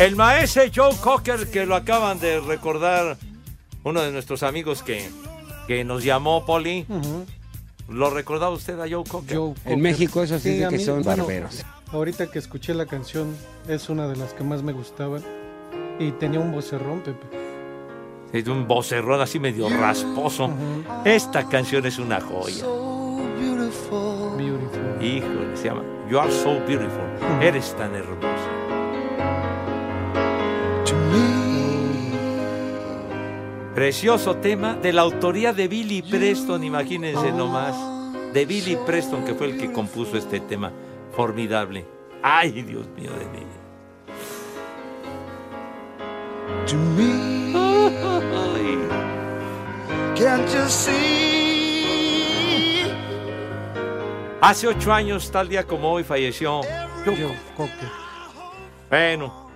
[0.00, 3.18] El maestro Joe Cocker, que lo acaban de recordar
[3.84, 5.06] uno de nuestros amigos que,
[5.66, 6.86] que nos llamó, Poli.
[7.86, 9.36] ¿Lo recordaba usted a Joe Cocker?
[9.36, 9.76] Cocker.
[9.76, 11.66] México eso sí, que mí, son bueno, barberos.
[11.92, 13.36] Ahorita que escuché la canción,
[13.68, 15.22] es una de las que más me gustaban.
[15.98, 17.26] Y tenía un vocerrón, Pepe.
[18.32, 20.50] Es un vocerrón así medio rasposo.
[21.04, 22.64] Esta canción es una joya.
[25.02, 27.42] Híjole, se llama You Are So Beautiful.
[27.42, 28.59] Eres tan hermosa.
[33.74, 37.76] Precioso tema de la autoría de Billy Preston, imagínense nomás.
[38.32, 40.72] De Billy Preston, que fue el que compuso este tema
[41.16, 41.84] formidable.
[42.22, 43.46] Ay, Dios mío de mí.
[46.70, 47.20] to me.
[50.16, 51.30] Can't you see?
[54.42, 56.60] Hace ocho años, tal día como hoy, falleció.
[58.88, 59.50] Bueno,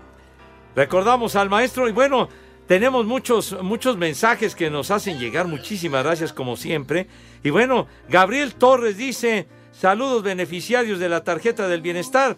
[0.75, 2.29] recordamos al maestro y bueno,
[2.67, 5.47] tenemos muchos, muchos mensajes que nos hacen llegar.
[5.47, 7.09] Muchísimas gracias como siempre.
[7.43, 12.37] Y bueno, Gabriel Torres dice, saludos beneficiarios de la tarjeta del bienestar.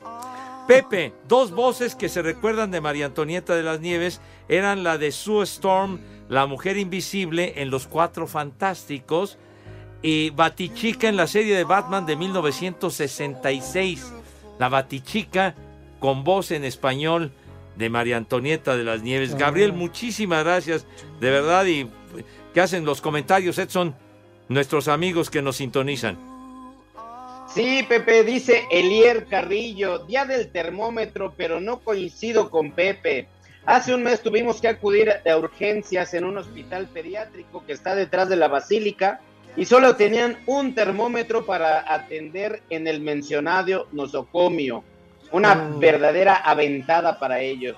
[0.67, 5.13] Pepe, dos voces que se recuerdan de María Antonieta de las Nieves eran la de
[5.13, 9.39] Sue Storm, la mujer invisible en Los Cuatro Fantásticos,
[10.03, 14.13] y Batichica en la serie de Batman de 1966.
[14.59, 15.55] La Batichica
[16.01, 17.33] con voz en español
[17.77, 19.35] de María Antonieta de las Nieves.
[19.37, 20.87] Gabriel, muchísimas gracias,
[21.21, 21.89] de verdad, y
[22.55, 23.95] que hacen los comentarios, Edson,
[24.49, 26.19] nuestros amigos que nos sintonizan.
[27.49, 33.29] Sí, Pepe, dice Elier Carrillo, día del termómetro, pero no coincido con Pepe.
[33.65, 38.29] Hace un mes tuvimos que acudir a urgencias en un hospital pediátrico que está detrás
[38.29, 39.21] de la basílica
[39.57, 44.85] y solo tenían un termómetro para atender en el mencionado nosocomio.
[45.33, 45.79] Una Mm.
[45.81, 47.77] verdadera aventada para ellos.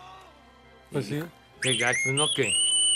[0.92, 1.22] Pues sí.
[1.60, 2.52] Qué gacho, pues no que,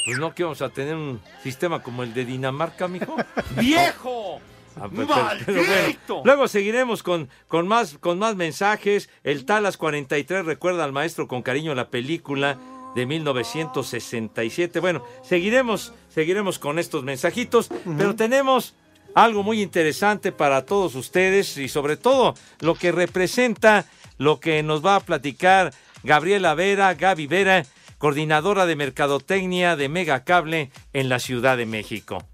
[0.06, 3.16] pues no que vamos a tener un sistema como el de Dinamarca, mijo.
[3.56, 4.40] ¡Viejo!
[4.80, 6.22] Ah, pues, pero- pero bueno, ¡Maldito!
[6.24, 9.10] luego seguiremos con, con, más, con más mensajes.
[9.24, 12.56] El Talas 43 recuerda al maestro con cariño la película
[12.94, 14.80] de 1967.
[14.80, 18.74] Bueno, seguiremos, seguiremos con estos mensajitos, pero tenemos
[19.14, 23.84] algo muy interesante para todos ustedes y sobre todo lo que representa
[24.22, 27.64] lo que nos va a platicar Gabriela Vera, Gaby Vera,
[27.98, 32.24] coordinadora de Mercadotecnia de Megacable en la Ciudad de México.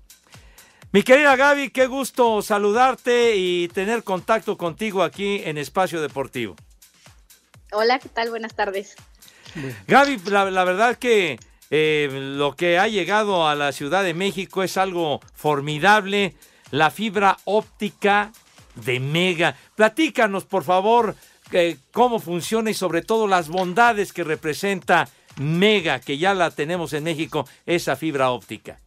[0.92, 6.57] Mi querida Gaby, qué gusto saludarte y tener contacto contigo aquí en Espacio Deportivo.
[7.72, 8.31] Hola, ¿qué tal?
[8.31, 8.94] Buenas tardes.
[9.87, 11.38] Gaby, la, la verdad que
[11.70, 16.35] eh, lo que ha llegado a la Ciudad de México es algo formidable,
[16.70, 18.33] la fibra óptica
[18.74, 19.57] de Mega.
[19.74, 21.14] Platícanos, por favor,
[21.93, 27.05] cómo funciona y sobre todo las bondades que representa Mega, que ya la tenemos en
[27.05, 28.79] México, esa fibra óptica.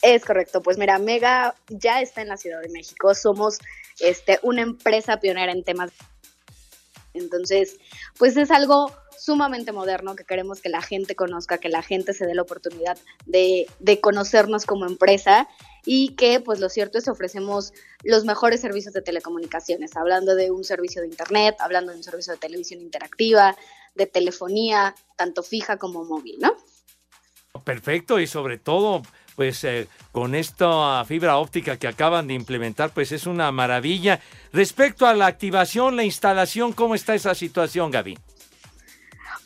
[0.00, 3.58] Es correcto, pues mira, Mega ya está en la Ciudad de México, somos
[4.00, 5.92] este, una empresa pionera en temas.
[7.14, 7.78] Entonces,
[8.18, 12.26] pues es algo sumamente moderno que queremos que la gente conozca, que la gente se
[12.26, 15.48] dé la oportunidad de, de conocernos como empresa
[15.84, 20.50] y que pues lo cierto es que ofrecemos los mejores servicios de telecomunicaciones, hablando de
[20.50, 23.56] un servicio de internet, hablando de un servicio de televisión interactiva,
[23.94, 26.54] de telefonía, tanto fija como móvil, ¿no?
[27.64, 29.02] Perfecto, y sobre todo,
[29.36, 34.20] pues eh, con esta fibra óptica que acaban de implementar, pues es una maravilla.
[34.52, 38.18] Respecto a la activación, la instalación, ¿cómo está esa situación, Gaby?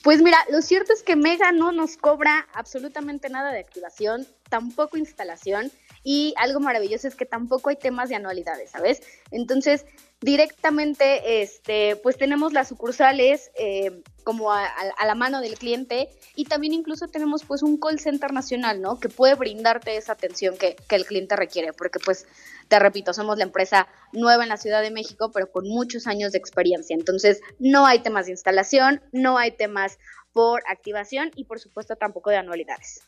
[0.02, 4.96] Pues mira, lo cierto es que Mega no nos cobra absolutamente nada de activación, tampoco
[4.96, 5.72] instalación
[6.08, 9.02] y algo maravilloso es que tampoco hay temas de anualidades, ¿sabes?
[9.32, 9.86] Entonces,
[10.20, 14.68] directamente, este, pues tenemos las sucursales eh, como a,
[15.04, 19.00] la mano del cliente y también incluso tenemos pues un call center nacional, ¿no?
[19.00, 22.28] Que puede brindarte esa atención que, que el cliente requiere, porque pues,
[22.68, 26.30] te repito, somos la empresa nueva en la Ciudad de México, pero con muchos años
[26.30, 26.94] de experiencia.
[26.94, 29.98] Entonces, no hay temas de instalación, no hay temas
[30.32, 33.00] por activación y por supuesto tampoco de anualidades.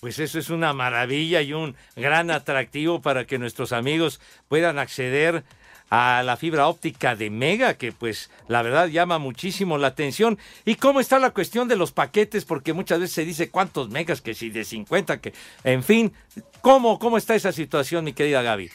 [0.00, 5.44] Pues eso es una maravilla y un gran atractivo para que nuestros amigos puedan acceder
[5.90, 10.38] a la fibra óptica de Mega, que pues la verdad llama muchísimo la atención.
[10.64, 12.44] ¿Y cómo está la cuestión de los paquetes?
[12.44, 15.32] Porque muchas veces se dice cuántos megas, que si de 50, que
[15.64, 16.12] en fin,
[16.60, 18.70] ¿cómo, cómo está esa situación, mi querida Gaby?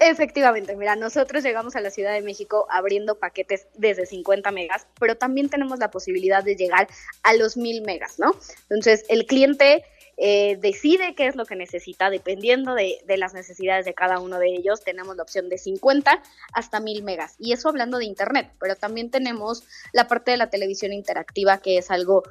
[0.00, 5.16] Efectivamente, mira, nosotros llegamos a la Ciudad de México abriendo paquetes desde 50 megas, pero
[5.16, 6.88] también tenemos la posibilidad de llegar
[7.22, 8.34] a los 1000 megas, ¿no?
[8.70, 9.84] Entonces, el cliente
[10.24, 14.38] eh, decide qué es lo que necesita, dependiendo de, de las necesidades de cada uno
[14.38, 14.84] de ellos.
[14.84, 19.10] Tenemos la opción de 50 hasta 1000 megas, y eso hablando de Internet, pero también
[19.10, 22.22] tenemos la parte de la televisión interactiva, que es algo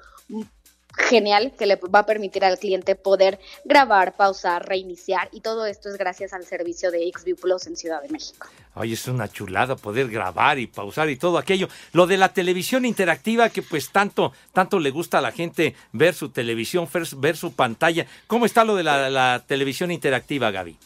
[0.97, 5.89] genial que le va a permitir al cliente poder grabar, pausar, reiniciar y todo esto
[5.89, 8.47] es gracias al servicio de XView Plus en Ciudad de México.
[8.73, 11.67] Ay, es una chulada poder grabar y pausar y todo aquello.
[11.93, 16.13] Lo de la televisión interactiva que pues tanto, tanto le gusta a la gente ver
[16.13, 16.87] su televisión,
[17.17, 18.05] ver, su pantalla.
[18.27, 20.77] ¿Cómo está lo de la, la televisión interactiva, Gaby?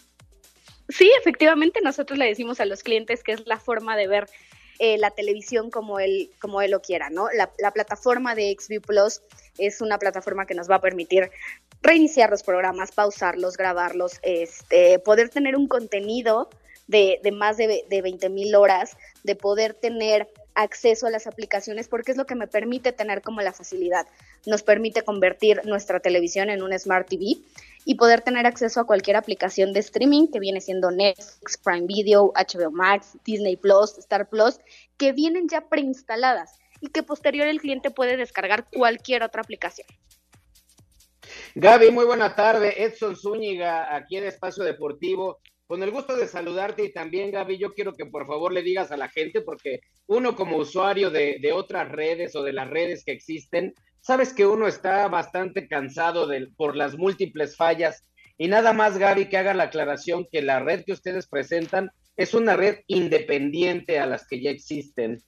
[0.90, 4.28] Sí, efectivamente, nosotros le decimos a los clientes que es la forma de ver
[4.80, 7.30] eh, la televisión como él, como él lo quiera, ¿no?
[7.32, 9.22] La, la plataforma de XView Plus
[9.58, 11.32] es una plataforma que nos va a permitir
[11.82, 16.50] reiniciar los programas, pausarlos, grabarlos, este, poder tener un contenido
[16.88, 21.88] de, de más de, de 20 mil horas, de poder tener acceso a las aplicaciones
[21.88, 24.08] porque es lo que me permite tener como la facilidad.
[24.46, 27.38] Nos permite convertir nuestra televisión en un Smart TV
[27.86, 32.34] y poder tener acceso a cualquier aplicación de streaming que viene siendo Netflix, Prime Video,
[32.36, 34.60] HBO Max, Disney Plus, Star Plus,
[34.98, 39.88] que vienen ya preinstaladas y que posterior el cliente puede descargar cualquier otra aplicación.
[41.54, 42.84] Gaby, muy buena tarde.
[42.84, 45.40] Edson Zúñiga, aquí en Espacio Deportivo.
[45.68, 48.92] Con el gusto de saludarte y también, Gaby, yo quiero que por favor le digas
[48.92, 53.04] a la gente, porque uno como usuario de, de otras redes o de las redes
[53.04, 53.74] que existen,
[54.06, 58.04] sabes que uno está bastante cansado de, por las múltiples fallas.
[58.38, 62.36] Y nada más, Gaby, que haga la aclaración que la red que ustedes presentan es
[62.36, 65.24] una red independiente a las que ya existen.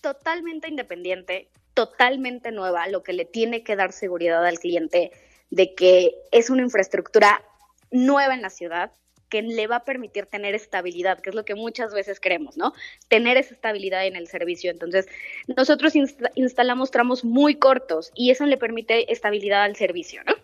[0.00, 5.10] Totalmente independiente, totalmente nueva, lo que le tiene que dar seguridad al cliente
[5.50, 7.42] de que es una infraestructura
[7.90, 8.92] nueva en la ciudad,
[9.30, 12.74] que le va a permitir tener estabilidad, que es lo que muchas veces queremos, ¿no?
[13.08, 14.70] Tener esa estabilidad en el servicio.
[14.70, 15.06] Entonces,
[15.46, 15.94] nosotros
[16.34, 20.34] instalamos tramos muy cortos y eso le permite estabilidad al servicio, ¿no?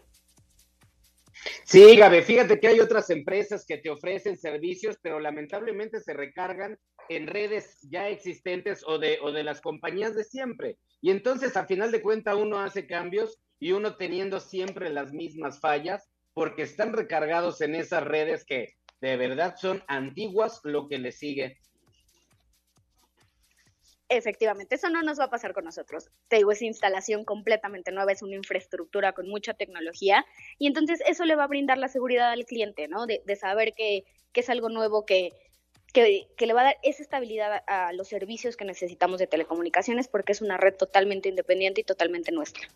[1.65, 6.79] Sí, Gabe, fíjate que hay otras empresas que te ofrecen servicios, pero lamentablemente se recargan
[7.09, 10.79] en redes ya existentes o de, o de las compañías de siempre.
[11.01, 15.61] Y entonces, a final de cuentas, uno hace cambios y uno teniendo siempre las mismas
[15.61, 21.11] fallas, porque están recargados en esas redes que de verdad son antiguas lo que le
[21.11, 21.59] sigue.
[24.11, 26.11] Efectivamente, eso no nos va a pasar con nosotros.
[26.29, 30.27] Te digo, es instalación completamente nueva, es una infraestructura con mucha tecnología
[30.59, 33.07] y entonces eso le va a brindar la seguridad al cliente, ¿no?
[33.07, 35.33] De, de saber que, que, es algo nuevo que,
[35.95, 40.33] que, le va a dar esa estabilidad a los servicios que necesitamos de telecomunicaciones porque
[40.33, 42.69] es una red totalmente independiente y totalmente nuestra.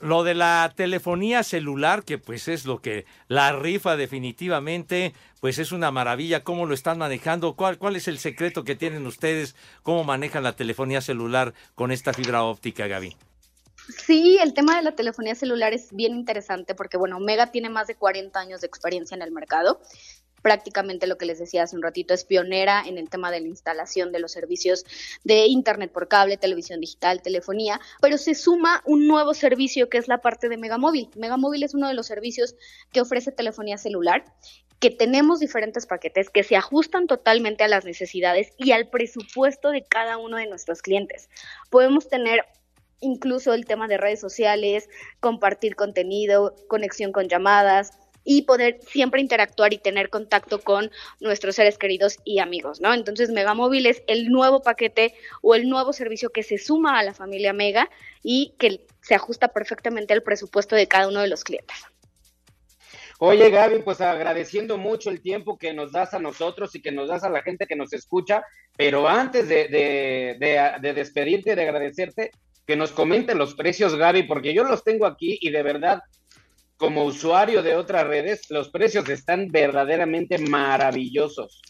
[0.00, 5.72] Lo de la telefonía celular, que pues es lo que la rifa definitivamente, pues es
[5.72, 6.44] una maravilla.
[6.44, 7.56] ¿Cómo lo están manejando?
[7.56, 9.56] ¿Cuál, ¿Cuál es el secreto que tienen ustedes?
[9.82, 13.16] ¿Cómo manejan la telefonía celular con esta fibra óptica, Gaby?
[14.06, 17.88] Sí, el tema de la telefonía celular es bien interesante porque, bueno, Omega tiene más
[17.88, 19.80] de 40 años de experiencia en el mercado
[20.42, 23.48] prácticamente lo que les decía hace un ratito, es pionera en el tema de la
[23.48, 24.84] instalación de los servicios
[25.24, 30.08] de Internet por cable, televisión digital, telefonía, pero se suma un nuevo servicio que es
[30.08, 31.08] la parte de Megamóvil.
[31.16, 32.56] Megamóvil es uno de los servicios
[32.92, 34.24] que ofrece telefonía celular
[34.82, 39.84] que tenemos diferentes paquetes que se ajustan totalmente a las necesidades y al presupuesto de
[39.84, 41.30] cada uno de nuestros clientes.
[41.70, 42.44] Podemos tener
[42.98, 44.88] incluso el tema de redes sociales,
[45.20, 47.92] compartir contenido, conexión con llamadas,
[48.24, 52.94] y poder siempre interactuar y tener contacto con nuestros seres queridos y amigos, ¿no?
[52.94, 57.14] Entonces, Megamóvil es el nuevo paquete o el nuevo servicio que se suma a la
[57.14, 57.90] familia Mega
[58.22, 61.76] y que se ajusta perfectamente al presupuesto de cada uno de los clientes.
[63.18, 67.08] Oye, Gaby, pues agradeciendo mucho el tiempo que nos das a nosotros y que nos
[67.08, 68.44] das a la gente que nos escucha,
[68.76, 72.32] pero antes de, de, de, de despedirte, de agradecerte,
[72.66, 76.00] que nos comenten los precios, Gaby, porque yo los tengo aquí y de verdad
[76.82, 81.62] como usuario de otras redes, los precios están verdaderamente maravillosos.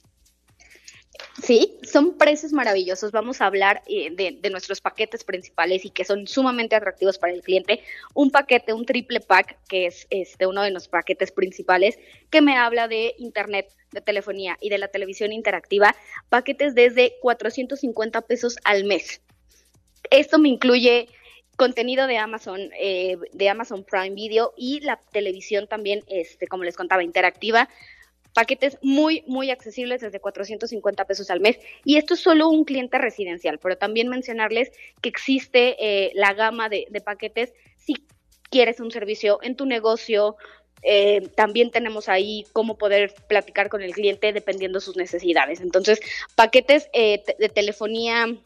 [1.43, 3.13] Sí, son precios maravillosos.
[3.13, 7.35] Vamos a hablar eh, de, de, nuestros paquetes principales y que son sumamente atractivos para
[7.35, 7.83] el cliente.
[8.15, 11.99] Un paquete, un triple pack, que es este, uno de los paquetes principales,
[12.31, 15.95] que me habla de Internet, de telefonía y de la televisión interactiva.
[16.31, 19.21] Paquetes desde 450 pesos al mes.
[20.11, 21.07] Esto me incluye
[21.63, 26.75] contenido de Amazon, eh, de Amazon Prime Video y la televisión también, este, como les
[26.75, 27.69] contaba, interactiva.
[28.35, 31.61] Paquetes muy, muy accesibles desde 450 pesos al mes.
[31.85, 36.69] Y esto es solo un cliente residencial, pero también mencionarles que existe eh, la gama
[36.69, 37.95] de, paquetes si
[38.51, 40.35] quieres un servicio en tu negocio.
[40.83, 45.61] Eh, también tenemos ahí cómo poder platicar con el cliente dependiendo sus necesidades.
[45.61, 46.01] Entonces,
[46.35, 48.37] paquetes eh, de telefonía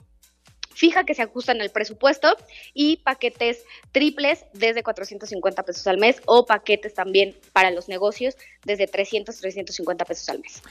[0.76, 2.36] fija que se ajustan al presupuesto
[2.74, 8.86] y paquetes triples desde 450 pesos al mes o paquetes también para los negocios desde
[8.86, 10.62] 300, 350 pesos al mes.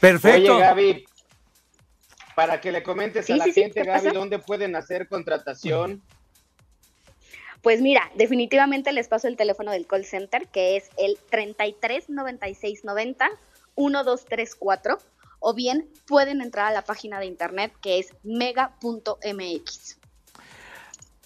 [0.00, 0.56] Perfecto.
[0.56, 1.04] Oye, Gaby,
[2.34, 6.02] para que le comentes sí, a la sí, gente, sí, Gaby, ¿dónde pueden hacer contratación?
[7.60, 12.84] Pues mira, definitivamente les paso el teléfono del call center, que es el 33 96
[12.84, 13.30] 90
[13.76, 14.98] 1234
[15.42, 19.98] o bien pueden entrar a la página de internet que es mega.mx.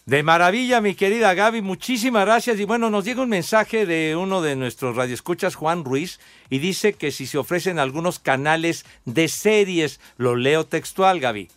[0.07, 2.61] De maravilla, mi querida Gaby, muchísimas gracias.
[2.61, 6.93] Y bueno, nos llega un mensaje de uno de nuestros radioescuchas, Juan Ruiz, y dice
[6.93, 11.49] que si se ofrecen algunos canales de series, lo leo textual, Gaby.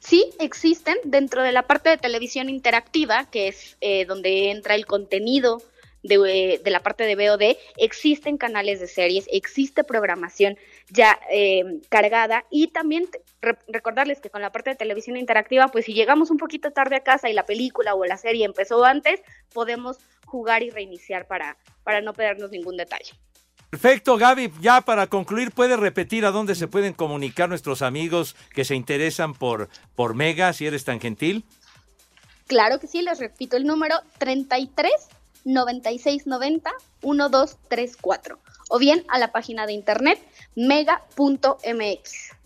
[0.00, 4.86] Sí, existen dentro de la parte de televisión interactiva, que es eh, donde entra el
[4.86, 5.60] contenido
[6.02, 10.56] de, de la parte de VOD, existen canales de series, existe programación
[10.90, 13.08] ya eh, cargada y también
[13.40, 16.96] re- recordarles que con la parte de televisión interactiva, pues si llegamos un poquito tarde
[16.96, 19.20] a casa y la película o la serie empezó antes,
[19.52, 23.12] podemos jugar y reiniciar para, para no perdernos ningún detalle.
[23.70, 24.52] Perfecto, Gaby.
[24.60, 29.34] Ya para concluir, ¿puedes repetir a dónde se pueden comunicar nuestros amigos que se interesan
[29.34, 31.44] por, por Mega, si eres tan gentil?
[32.46, 34.92] Claro que sí, les repito el número 33
[35.44, 36.70] 96 90
[37.02, 38.38] 1234
[38.68, 40.20] o bien a la página de internet
[40.54, 42.36] mega.mx.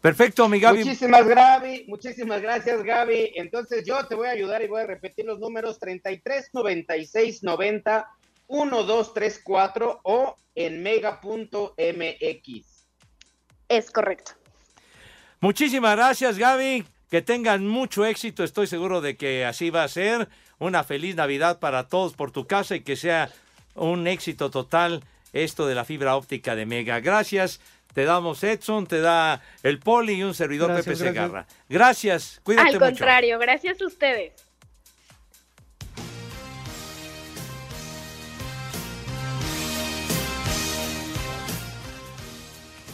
[0.00, 0.84] Perfecto, mi Gaby.
[0.84, 1.84] Muchísimas, Gaby.
[1.88, 3.32] Muchísimas gracias, Gaby.
[3.34, 8.08] Entonces yo te voy a ayudar y voy a repetir los números 33 96 90
[8.48, 11.76] 1234 o en mega.mx.
[13.68, 14.32] Es correcto.
[15.40, 16.84] Muchísimas gracias, Gaby.
[17.10, 18.44] Que tengan mucho éxito.
[18.44, 20.28] Estoy seguro de que así va a ser.
[20.58, 23.30] Una feliz Navidad para todos por tu casa y que sea
[23.74, 25.02] un éxito total
[25.44, 27.00] esto de la fibra óptica de Mega.
[27.00, 27.60] Gracias.
[27.94, 31.24] Te damos Edson, te da el Poli y un servidor Gracias, Pepe gracias.
[31.24, 31.46] Segarra.
[31.68, 32.40] Gracias.
[32.42, 32.84] Cuídate Al mucho.
[32.84, 34.32] contrario, gracias a ustedes.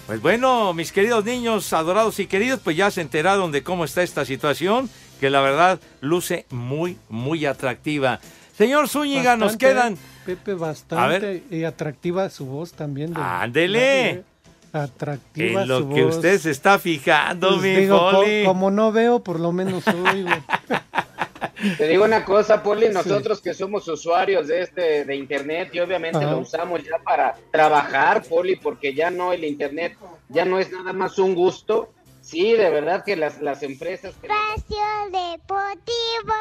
[0.07, 4.03] Pues bueno, mis queridos niños, adorados y queridos, pues ya se enteraron de cómo está
[4.03, 4.90] esta situación,
[5.20, 8.20] que la verdad luce muy, muy atractiva.
[8.57, 9.97] Señor Zúñiga, nos quedan...
[10.24, 13.12] Pepe, bastante y atractiva su voz también.
[13.14, 14.24] de- Ándele.
[14.72, 16.16] Atractiva En lo su que voz.
[16.16, 20.30] usted se está fijando, Pues mi digo, co- como no veo, por lo menos oigo.
[21.78, 26.18] Te digo una cosa, Poli, nosotros que somos usuarios de este de internet y obviamente
[26.18, 26.30] Ajá.
[26.30, 29.96] lo usamos ya para trabajar, Poli, porque ya no el internet
[30.28, 31.92] ya no es nada más un gusto.
[32.20, 34.76] Sí, de verdad que las, las empresas que Espacio
[35.10, 36.34] Deportivo.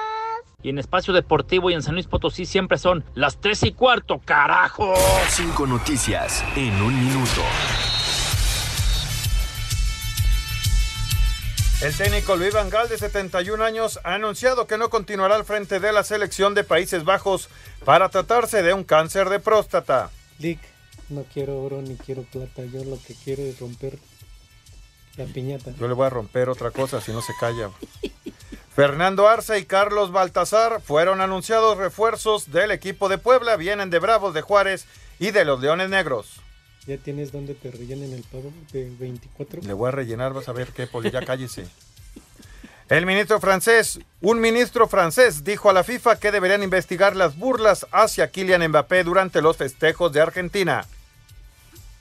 [0.64, 4.20] Y en Espacio Deportivo y en San Luis Potosí siempre son las 3 y cuarto,
[4.24, 4.93] carajo.
[5.30, 7.41] Cinco noticias en un minuto.
[11.82, 15.80] El técnico Luis Van Gaal, de 71 años, ha anunciado que no continuará al frente
[15.80, 17.49] de la selección de Países Bajos
[17.84, 20.12] para tratarse de un cáncer de próstata.
[20.38, 20.59] Lick,
[21.09, 22.64] no quiero oro ni quiero plata.
[22.72, 23.97] Yo lo que quiero es romper
[25.18, 25.72] la piñata.
[25.80, 27.72] Yo le voy a romper otra cosa si no se calla.
[28.74, 33.57] Fernando Arce y Carlos Baltazar fueron anunciados refuerzos del equipo de Puebla.
[33.57, 34.86] Vienen de Bravos de Juárez
[35.19, 36.39] y de los Leones Negros.
[36.88, 39.61] ¿Ya tienes dónde te rellenen el pavo de 24?
[39.61, 41.67] Le voy a rellenar, vas a ver qué, Poli, ya cállese.
[42.89, 47.86] El ministro francés, un ministro francés dijo a la FIFA que deberían investigar las burlas
[47.91, 50.86] hacia Kylian Mbappé durante los festejos de Argentina.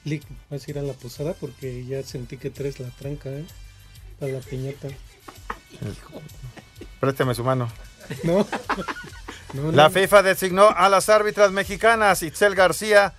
[0.04, 3.44] Lick, vas a ir a la posada porque ya sentí que traes la tranca, ¿eh?
[4.18, 4.88] Para la piñata.
[7.00, 7.70] Présteme su mano.
[8.24, 8.44] No.
[9.54, 9.90] No, La no.
[9.90, 13.14] FIFA designó a las árbitras mexicanas Itzel García,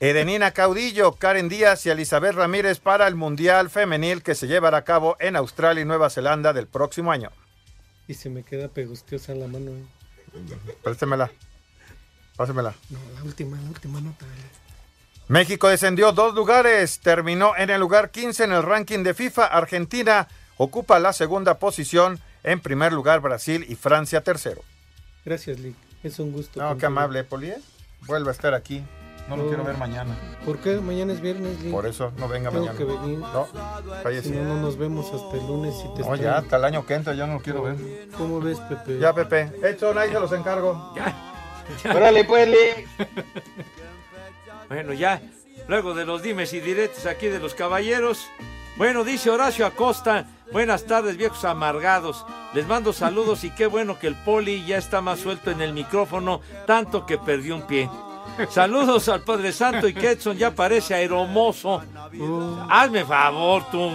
[0.00, 4.84] Edenina Caudillo, Karen Díaz y Elizabeth Ramírez para el Mundial Femenil que se llevará a
[4.84, 7.30] cabo en Australia y Nueva Zelanda del próximo año.
[8.08, 9.84] Y se me queda pegostiosa la mano, ¿eh?
[10.82, 11.30] Préstemela.
[12.36, 12.74] Pásemela.
[12.90, 14.24] No, la última, la última nota.
[15.28, 19.46] México descendió dos lugares, terminó en el lugar 15 en el ranking de FIFA.
[19.46, 20.26] Argentina
[20.56, 24.62] ocupa la segunda posición, en primer lugar Brasil y Francia tercero.
[25.24, 25.76] Gracias, Lick.
[26.02, 26.60] Es un gusto.
[26.60, 27.50] No, qué amable, Poli.
[27.50, 27.60] ¿eh?
[28.06, 28.82] Vuelve a estar aquí.
[29.28, 30.16] No lo quiero ver mañana.
[30.44, 30.74] ¿Por qué?
[30.78, 31.70] Mañana es viernes, Lick.
[31.70, 32.76] Por eso no venga Tengo mañana.
[32.76, 33.18] que venir.
[33.20, 33.46] No.
[34.20, 36.84] Si no, no nos vemos hasta el lunes y te No, ya, hasta el año
[36.84, 37.76] que entra ya no lo quiero ver.
[38.18, 38.98] ¿Cómo ves, Pepe?
[38.98, 39.52] Ya, Pepe.
[39.62, 40.92] Edson, ahí se los encargo.
[41.84, 43.06] Órale, pues, Lee.
[44.68, 45.22] Bueno, ya,
[45.68, 48.26] luego de los dimes y diretes aquí de los caballeros.
[48.76, 52.24] Bueno, dice Horacio Acosta, buenas tardes viejos amargados.
[52.54, 55.72] Les mando saludos y qué bueno que el poli ya está más suelto en el
[55.72, 57.88] micrófono, tanto que perdió un pie.
[58.50, 61.82] Saludos al Padre Santo y que Edson ya parece aeromoso.
[62.70, 63.90] Hazme favor, tú.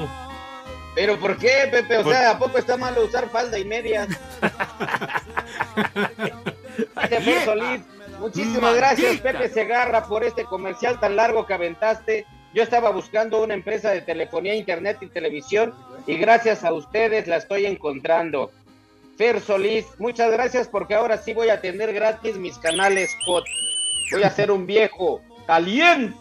[0.96, 2.00] ¿Pero por qué, Pepe?
[2.00, 4.08] O Por- sea, ¿a poco está malo usar falda y medias?
[8.20, 12.26] Muchísimas gracias, Pepe Segarra, por este comercial tan largo que aventaste.
[12.54, 15.74] Yo estaba buscando una empresa de telefonía, internet y televisión
[16.08, 18.52] y gracias a ustedes la estoy encontrando.
[19.18, 23.46] Fer Solís, muchas gracias porque ahora sí voy a tener gratis mis canales HOT.
[24.14, 26.16] Voy a ser un viejo caliente.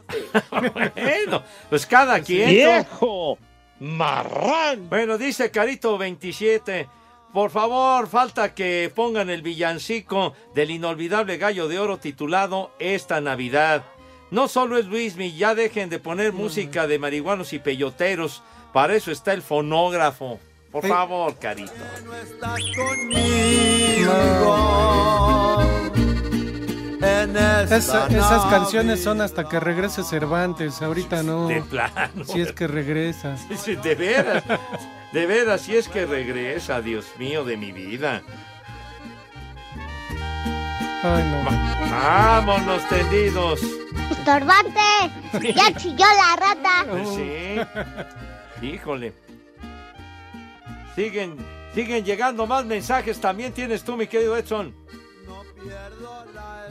[0.50, 2.50] bueno, pues cada quien.
[2.50, 3.38] ¡Viejo!
[3.78, 4.88] ¡Marrán!
[4.88, 6.88] Bueno, dice Carito 27.
[7.32, 13.84] Por favor, falta que pongan el villancico del inolvidable gallo de oro titulado Esta Navidad.
[14.30, 18.42] No solo es Luismi, ya dejen de poner música de marihuanos y peyoteros.
[18.76, 20.38] Para eso está el fonógrafo.
[20.70, 21.72] Por favor, Carito.
[27.00, 31.48] en Esa- esas canciones son hasta que regrese Cervantes, ahorita no.
[31.48, 32.22] De plano.
[32.26, 33.36] Si es que regresa.
[33.82, 34.44] De veras,
[35.10, 38.20] de veras, si es que regresa, Dios mío de mi vida.
[41.02, 41.90] Ay, no.
[41.90, 43.58] Vámonos tendidos.
[44.10, 44.80] ¡Estorbante!
[45.54, 46.84] ¡Ya chilló la rata!
[46.90, 47.56] Pues sí.
[48.66, 49.12] Híjole.
[50.94, 51.36] Siguen,
[51.74, 53.20] siguen llegando más mensajes.
[53.20, 54.74] También tienes tú, mi querido Edson.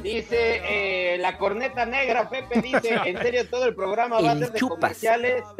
[0.01, 4.51] Dice eh, la corneta negra, Pepe dice, en serio todo el programa va a ser
[4.51, 5.43] de comerciales.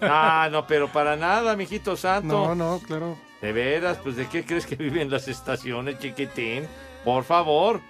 [0.00, 2.48] Ah, no, pero para nada, mijito santo.
[2.48, 3.16] No, no, claro.
[3.40, 6.66] De veras, pues ¿de qué crees que viven las estaciones, chiquitín?
[7.04, 7.80] Por favor.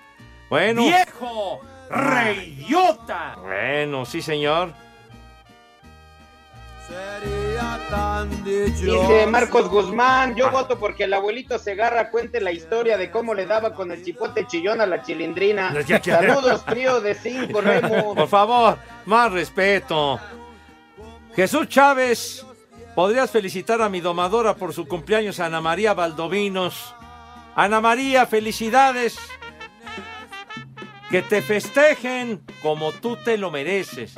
[0.49, 0.83] Bueno.
[0.83, 1.61] ¡Viejo!
[1.91, 3.37] ¡Reyota!
[3.43, 4.73] Bueno, sí, señor.
[8.83, 13.47] Dice Marcos Guzmán, yo voto porque el abuelito Segarra cuente la historia de cómo le
[13.47, 15.75] daba con el chipote chillón a la chilindrina.
[16.03, 18.15] Saludos, trío de cinco, Remo.
[18.15, 20.19] Por favor, más respeto.
[21.35, 22.45] Jesús Chávez,
[22.95, 26.95] podrías felicitar a mi domadora por su cumpleaños, Ana María Valdovinos.
[27.55, 29.17] Ana María, felicidades.
[31.11, 34.15] Que te festejen como tú te lo mereces.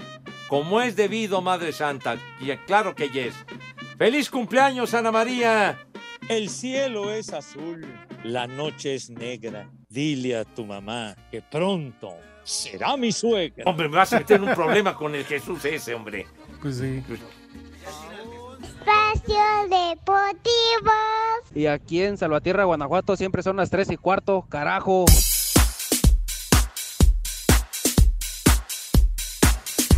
[0.49, 2.17] Como es debido, Madre Santa.
[2.41, 3.35] Y claro que yes.
[3.97, 5.79] ¡Feliz cumpleaños, Ana María!
[6.29, 7.87] El cielo es azul,
[8.23, 9.69] la noche es negra.
[9.89, 13.65] Dile a tu mamá que pronto será mi suegra.
[13.67, 16.27] Hombre, me vas a meter en un problema con el Jesús ese, hombre.
[16.63, 17.03] Pues sí.
[18.63, 20.93] Espacio Deportivo.
[21.55, 25.05] Y aquí en Salvatierra, Guanajuato, siempre son las 3 y cuarto, carajo.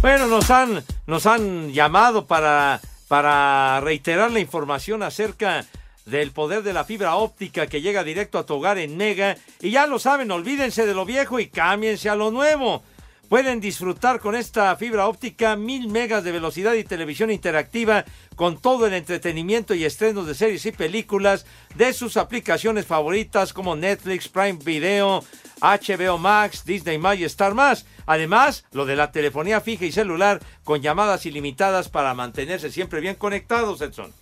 [0.01, 5.65] Bueno, nos han, nos han llamado para, para reiterar la información acerca
[6.05, 9.37] del poder de la fibra óptica que llega directo a tu hogar en Mega.
[9.61, 12.83] Y ya lo saben, olvídense de lo viejo y cámbiense a lo nuevo.
[13.29, 18.05] Pueden disfrutar con esta fibra óptica mil megas de velocidad y televisión interactiva
[18.37, 23.75] con todo el entretenimiento y estrenos de series y películas de sus aplicaciones favoritas como
[23.75, 25.25] Netflix, Prime Video,
[25.61, 27.85] HBO Max, Disney y Star Más.
[28.07, 33.17] Además, lo de la telefonía fija y celular con llamadas ilimitadas para mantenerse siempre bien
[33.17, 34.13] conectados, Edson.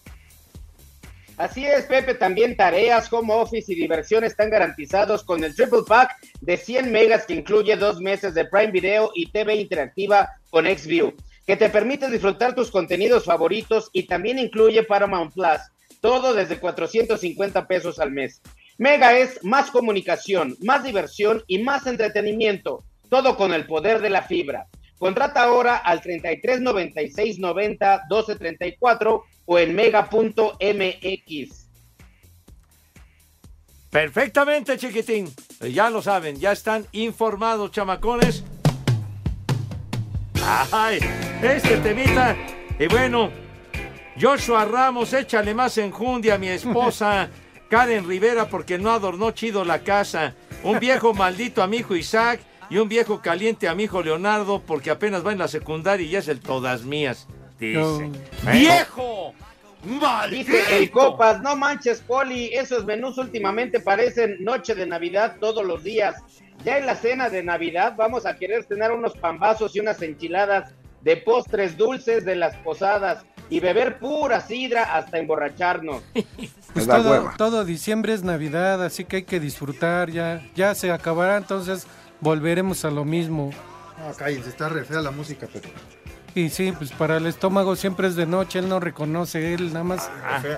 [1.37, 6.17] Así es, Pepe, también tareas, home office y diversión están garantizados con el Triple Pack
[6.41, 11.13] de 100 megas que incluye dos meses de Prime Video y TV interactiva con XView,
[11.45, 15.61] que te permite disfrutar tus contenidos favoritos y también incluye Paramount Plus,
[16.01, 18.41] todo desde 450 pesos al mes.
[18.79, 24.23] Mega es más comunicación, más diversión y más entretenimiento, todo con el poder de la
[24.23, 24.69] fibra.
[24.99, 31.65] Contrata ahora al 33 96 90 12 34 o en mega.mx.
[33.91, 35.33] Perfectamente, chiquitín.
[35.61, 38.43] Ya lo saben, ya están informados, chamacones.
[40.73, 40.99] Ay,
[41.43, 42.37] este temita.
[42.79, 43.31] Y bueno,
[44.21, 47.31] Joshua Ramos, échale más enjundia a mi esposa,
[47.71, 50.35] Karen Rivera, porque no adornó chido la casa.
[50.63, 52.41] Un viejo maldito a mi hijo Isaac
[52.71, 56.11] y un viejo caliente a mi hijo Leonardo, porque apenas va en la secundaria y
[56.11, 57.27] ya es el todas mías.
[57.73, 58.13] No.
[58.53, 59.35] ¡Viejo!
[60.31, 65.85] Dice el Copas, no manches, Poli, esos menús últimamente parecen noche de Navidad todos los
[65.85, 66.17] días.
[66.65, 70.73] Ya en la cena de Navidad vamos a querer tener unos pambazos y unas enchiladas
[71.03, 76.03] de postres dulces de las posadas y beber pura sidra hasta emborracharnos.
[76.75, 80.11] Pues todo, todo diciembre es Navidad, así que hay que disfrutar.
[80.11, 81.87] Ya, ya se acabará, entonces
[82.21, 83.53] volveremos a lo mismo.
[83.97, 85.69] No, cállense, está re fea la música, pero.
[86.37, 89.85] Y sí, pues para el estómago siempre es de noche, él no reconoce, él nada
[89.85, 90.11] más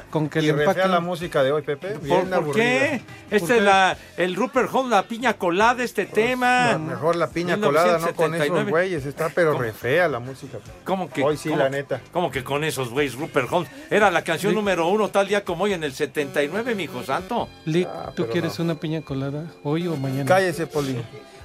[0.09, 0.91] con que y le empaquen.
[0.91, 1.89] la música de hoy, Pepe.
[1.91, 3.03] ¿Por, Bien por qué?
[3.31, 6.73] Este es la, el Rupert Holmes, la piña colada, este tema.
[6.73, 8.71] No, mejor la piña colada, no con esos 1979.
[8.71, 9.05] güeyes.
[9.05, 9.63] Está pero ¿Cómo?
[9.65, 10.57] re fea la música.
[10.85, 11.23] ¿Cómo que?
[11.23, 12.01] Hoy sí, cómo- la neta.
[12.11, 13.71] ¿Cómo que con esos güeyes, Rupert Holmes?
[13.91, 17.51] Era la canción número uno tal día como hoy en el 79, mi hijo santo.
[17.67, 20.25] Lick, Ah, ¿tú quieres una piña colada hoy o mañana?
[20.25, 20.97] Cállese, Poli.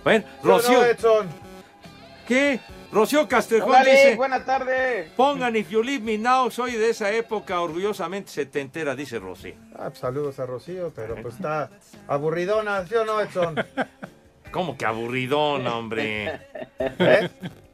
[0.05, 0.86] Bueno, ¿Sí o no, Rocío.
[0.86, 1.27] Edson?
[2.27, 2.59] ¿Qué?
[2.91, 4.15] Rocío Castrejón Órale, dice...
[4.15, 5.11] buena tarde.
[5.15, 9.55] Pongan If You Leave Me Now, soy de esa época, orgullosamente setentera, dice Rocío.
[9.75, 11.69] Ah, pues, saludos a Rocío, pero pues está
[12.07, 13.55] aburridona, ¿sí o no, Edson?
[14.51, 16.41] ¿Cómo que aburridona, hombre?
[16.79, 17.29] ¿Eh?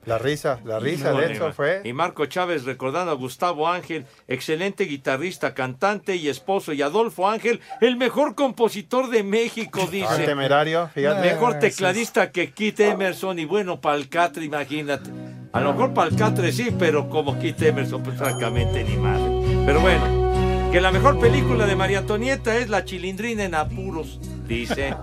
[0.08, 1.82] La risa, la risa de Edson fue.
[1.84, 7.60] Y Marco Chávez recordando a Gustavo Ángel, excelente guitarrista, cantante y esposo, y Adolfo Ángel,
[7.82, 10.24] el mejor compositor de México, Ah, dice.
[10.26, 11.22] temerario, fíjate.
[11.30, 15.10] Mejor tecladista que Keith Emerson y bueno, Palcatre, imagínate.
[15.52, 19.64] A lo mejor Palcatre sí, pero como Keith Emerson, pues francamente ni madre.
[19.66, 24.94] Pero bueno, que la mejor película de María Antonieta es La Chilindrina en Apuros, dice,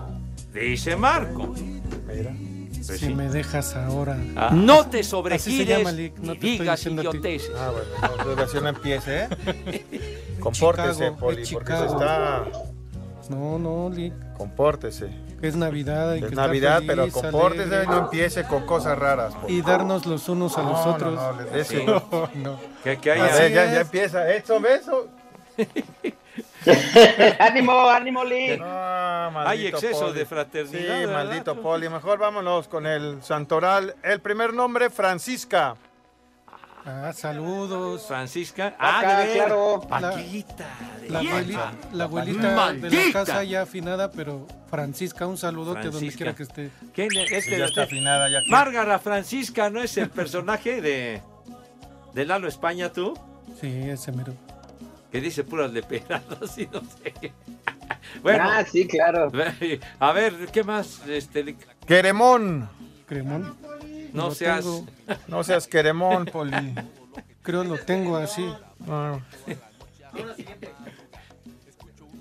[0.53, 1.53] dice Marco.
[2.07, 2.33] Mira.
[2.87, 3.13] Pues si sí.
[3.15, 4.17] me dejas ahora.
[4.35, 4.49] Ah.
[4.53, 7.51] No te sobregires llama, Lick, no te estoy digas idioteces.
[7.57, 9.29] Ah, bueno, no, así no empiece, ¿eh?
[10.39, 12.45] Compórtese, Chicago, Poli, porque se está...
[13.29, 14.13] No, no, Lick.
[14.37, 15.09] Compórtese.
[15.41, 16.11] Es Navidad.
[16.11, 19.33] hay Es que estar Navidad, feliz, pero compórtese y no empiece con cosas raras.
[19.35, 21.13] por Y darnos los unos a los No, no, otros.
[21.15, 21.83] no, le- de Sí.
[21.85, 22.59] No, no.
[22.83, 23.35] Que, que haya...
[23.35, 24.31] ver, ya, ya empieza.
[24.31, 25.07] ¿Eso, beso?
[27.39, 28.57] ánimo, ánimo, Lee.
[28.57, 30.13] No, Hay exceso Poli.
[30.19, 31.13] de fraternidad, Sí, ¿verdad?
[31.25, 31.89] maldito Poli.
[31.89, 33.95] Mejor vámonos con el santoral.
[34.03, 35.75] El primer nombre, Francisca.
[36.87, 38.05] Ah, saludos.
[38.07, 38.67] Francisca.
[38.77, 39.37] Acá, Ah, de ver.
[39.37, 39.81] claro.
[39.89, 40.67] Paquita.
[41.01, 45.91] de La abuelita, la abuelita de la casa ya afinada, pero Francisca, un saludote donde
[45.91, 46.17] Francisca.
[46.17, 46.71] quiera que esté.
[46.93, 47.31] ¿Quién es?
[47.31, 51.21] Este, Ya está afinada, ya que- Márgara Francisca, ¿no es el personaje de,
[52.13, 53.17] de Lalo España, tú?
[53.59, 54.33] Sí, ese mero.
[55.11, 57.31] Que dice puras leperadas y no sé qué.
[58.21, 59.31] Bueno, Ah, sí, claro.
[59.99, 61.01] a ver, ¿qué más?
[61.07, 61.55] Este,
[61.87, 62.69] Queremón.
[63.07, 63.55] Cremón.
[64.13, 64.63] no Lo seas...
[64.63, 64.85] tengo.
[65.27, 66.73] No seas queremón, Poli.
[67.43, 68.47] Creo lo tengo así.
[68.87, 69.19] Ah.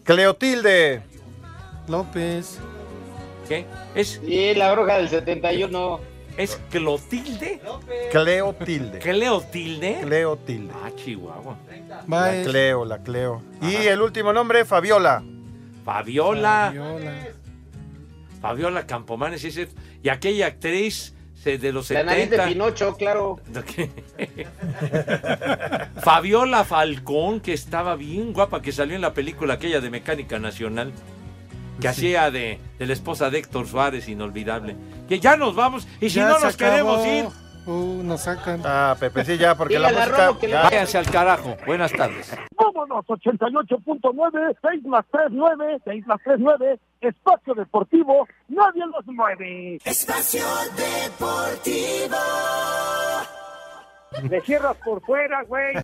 [0.05, 1.03] Cleotilde.
[1.89, 2.59] López.
[3.49, 3.67] ¿Qué?
[3.95, 6.01] ¿Es, Sí, la bruja del 71.
[6.37, 7.61] ¿Es Clotilde?
[8.11, 8.99] Cleotilde.
[8.99, 9.99] ¿Cleotilde?
[10.03, 10.75] Cleotilde.
[10.83, 11.57] Ah, Chihuahua.
[12.09, 13.43] La Cleo, la Cleo.
[13.63, 15.23] Y el último nombre, Fabiola.
[15.85, 16.73] Fabiola.
[16.75, 17.13] Fabiola.
[18.41, 19.69] Fabiola Campomanes.
[20.03, 21.15] Y aquella actriz
[21.45, 22.47] de los La nariz de 70.
[22.47, 23.39] Pinocho, claro.
[26.03, 30.93] Fabiola Falcón, que estaba bien guapa, que salió en la película aquella de Mecánica Nacional,
[31.81, 34.77] que hacía de, de la esposa de Héctor Suárez, inolvidable.
[35.09, 37.15] Que ya nos vamos, y si Ya no nos queremos acabó.
[37.15, 37.25] ir,
[37.67, 38.61] Uh, nos sacan.
[38.63, 40.27] Ah, Pepe, sí, ya, porque la Dígale a música.
[40.27, 41.57] Romo que le ya- váyanse al carajo.
[41.65, 42.37] Buenas tardes.
[42.59, 49.79] Vámonos, 88.9, 6 más 3, 9, 6 más 3, 9, Espacio Deportivo, nadie los mueve.
[49.83, 50.45] Espacio
[50.77, 52.19] Deportivo.
[54.29, 55.75] Le cierras por fuera, güey.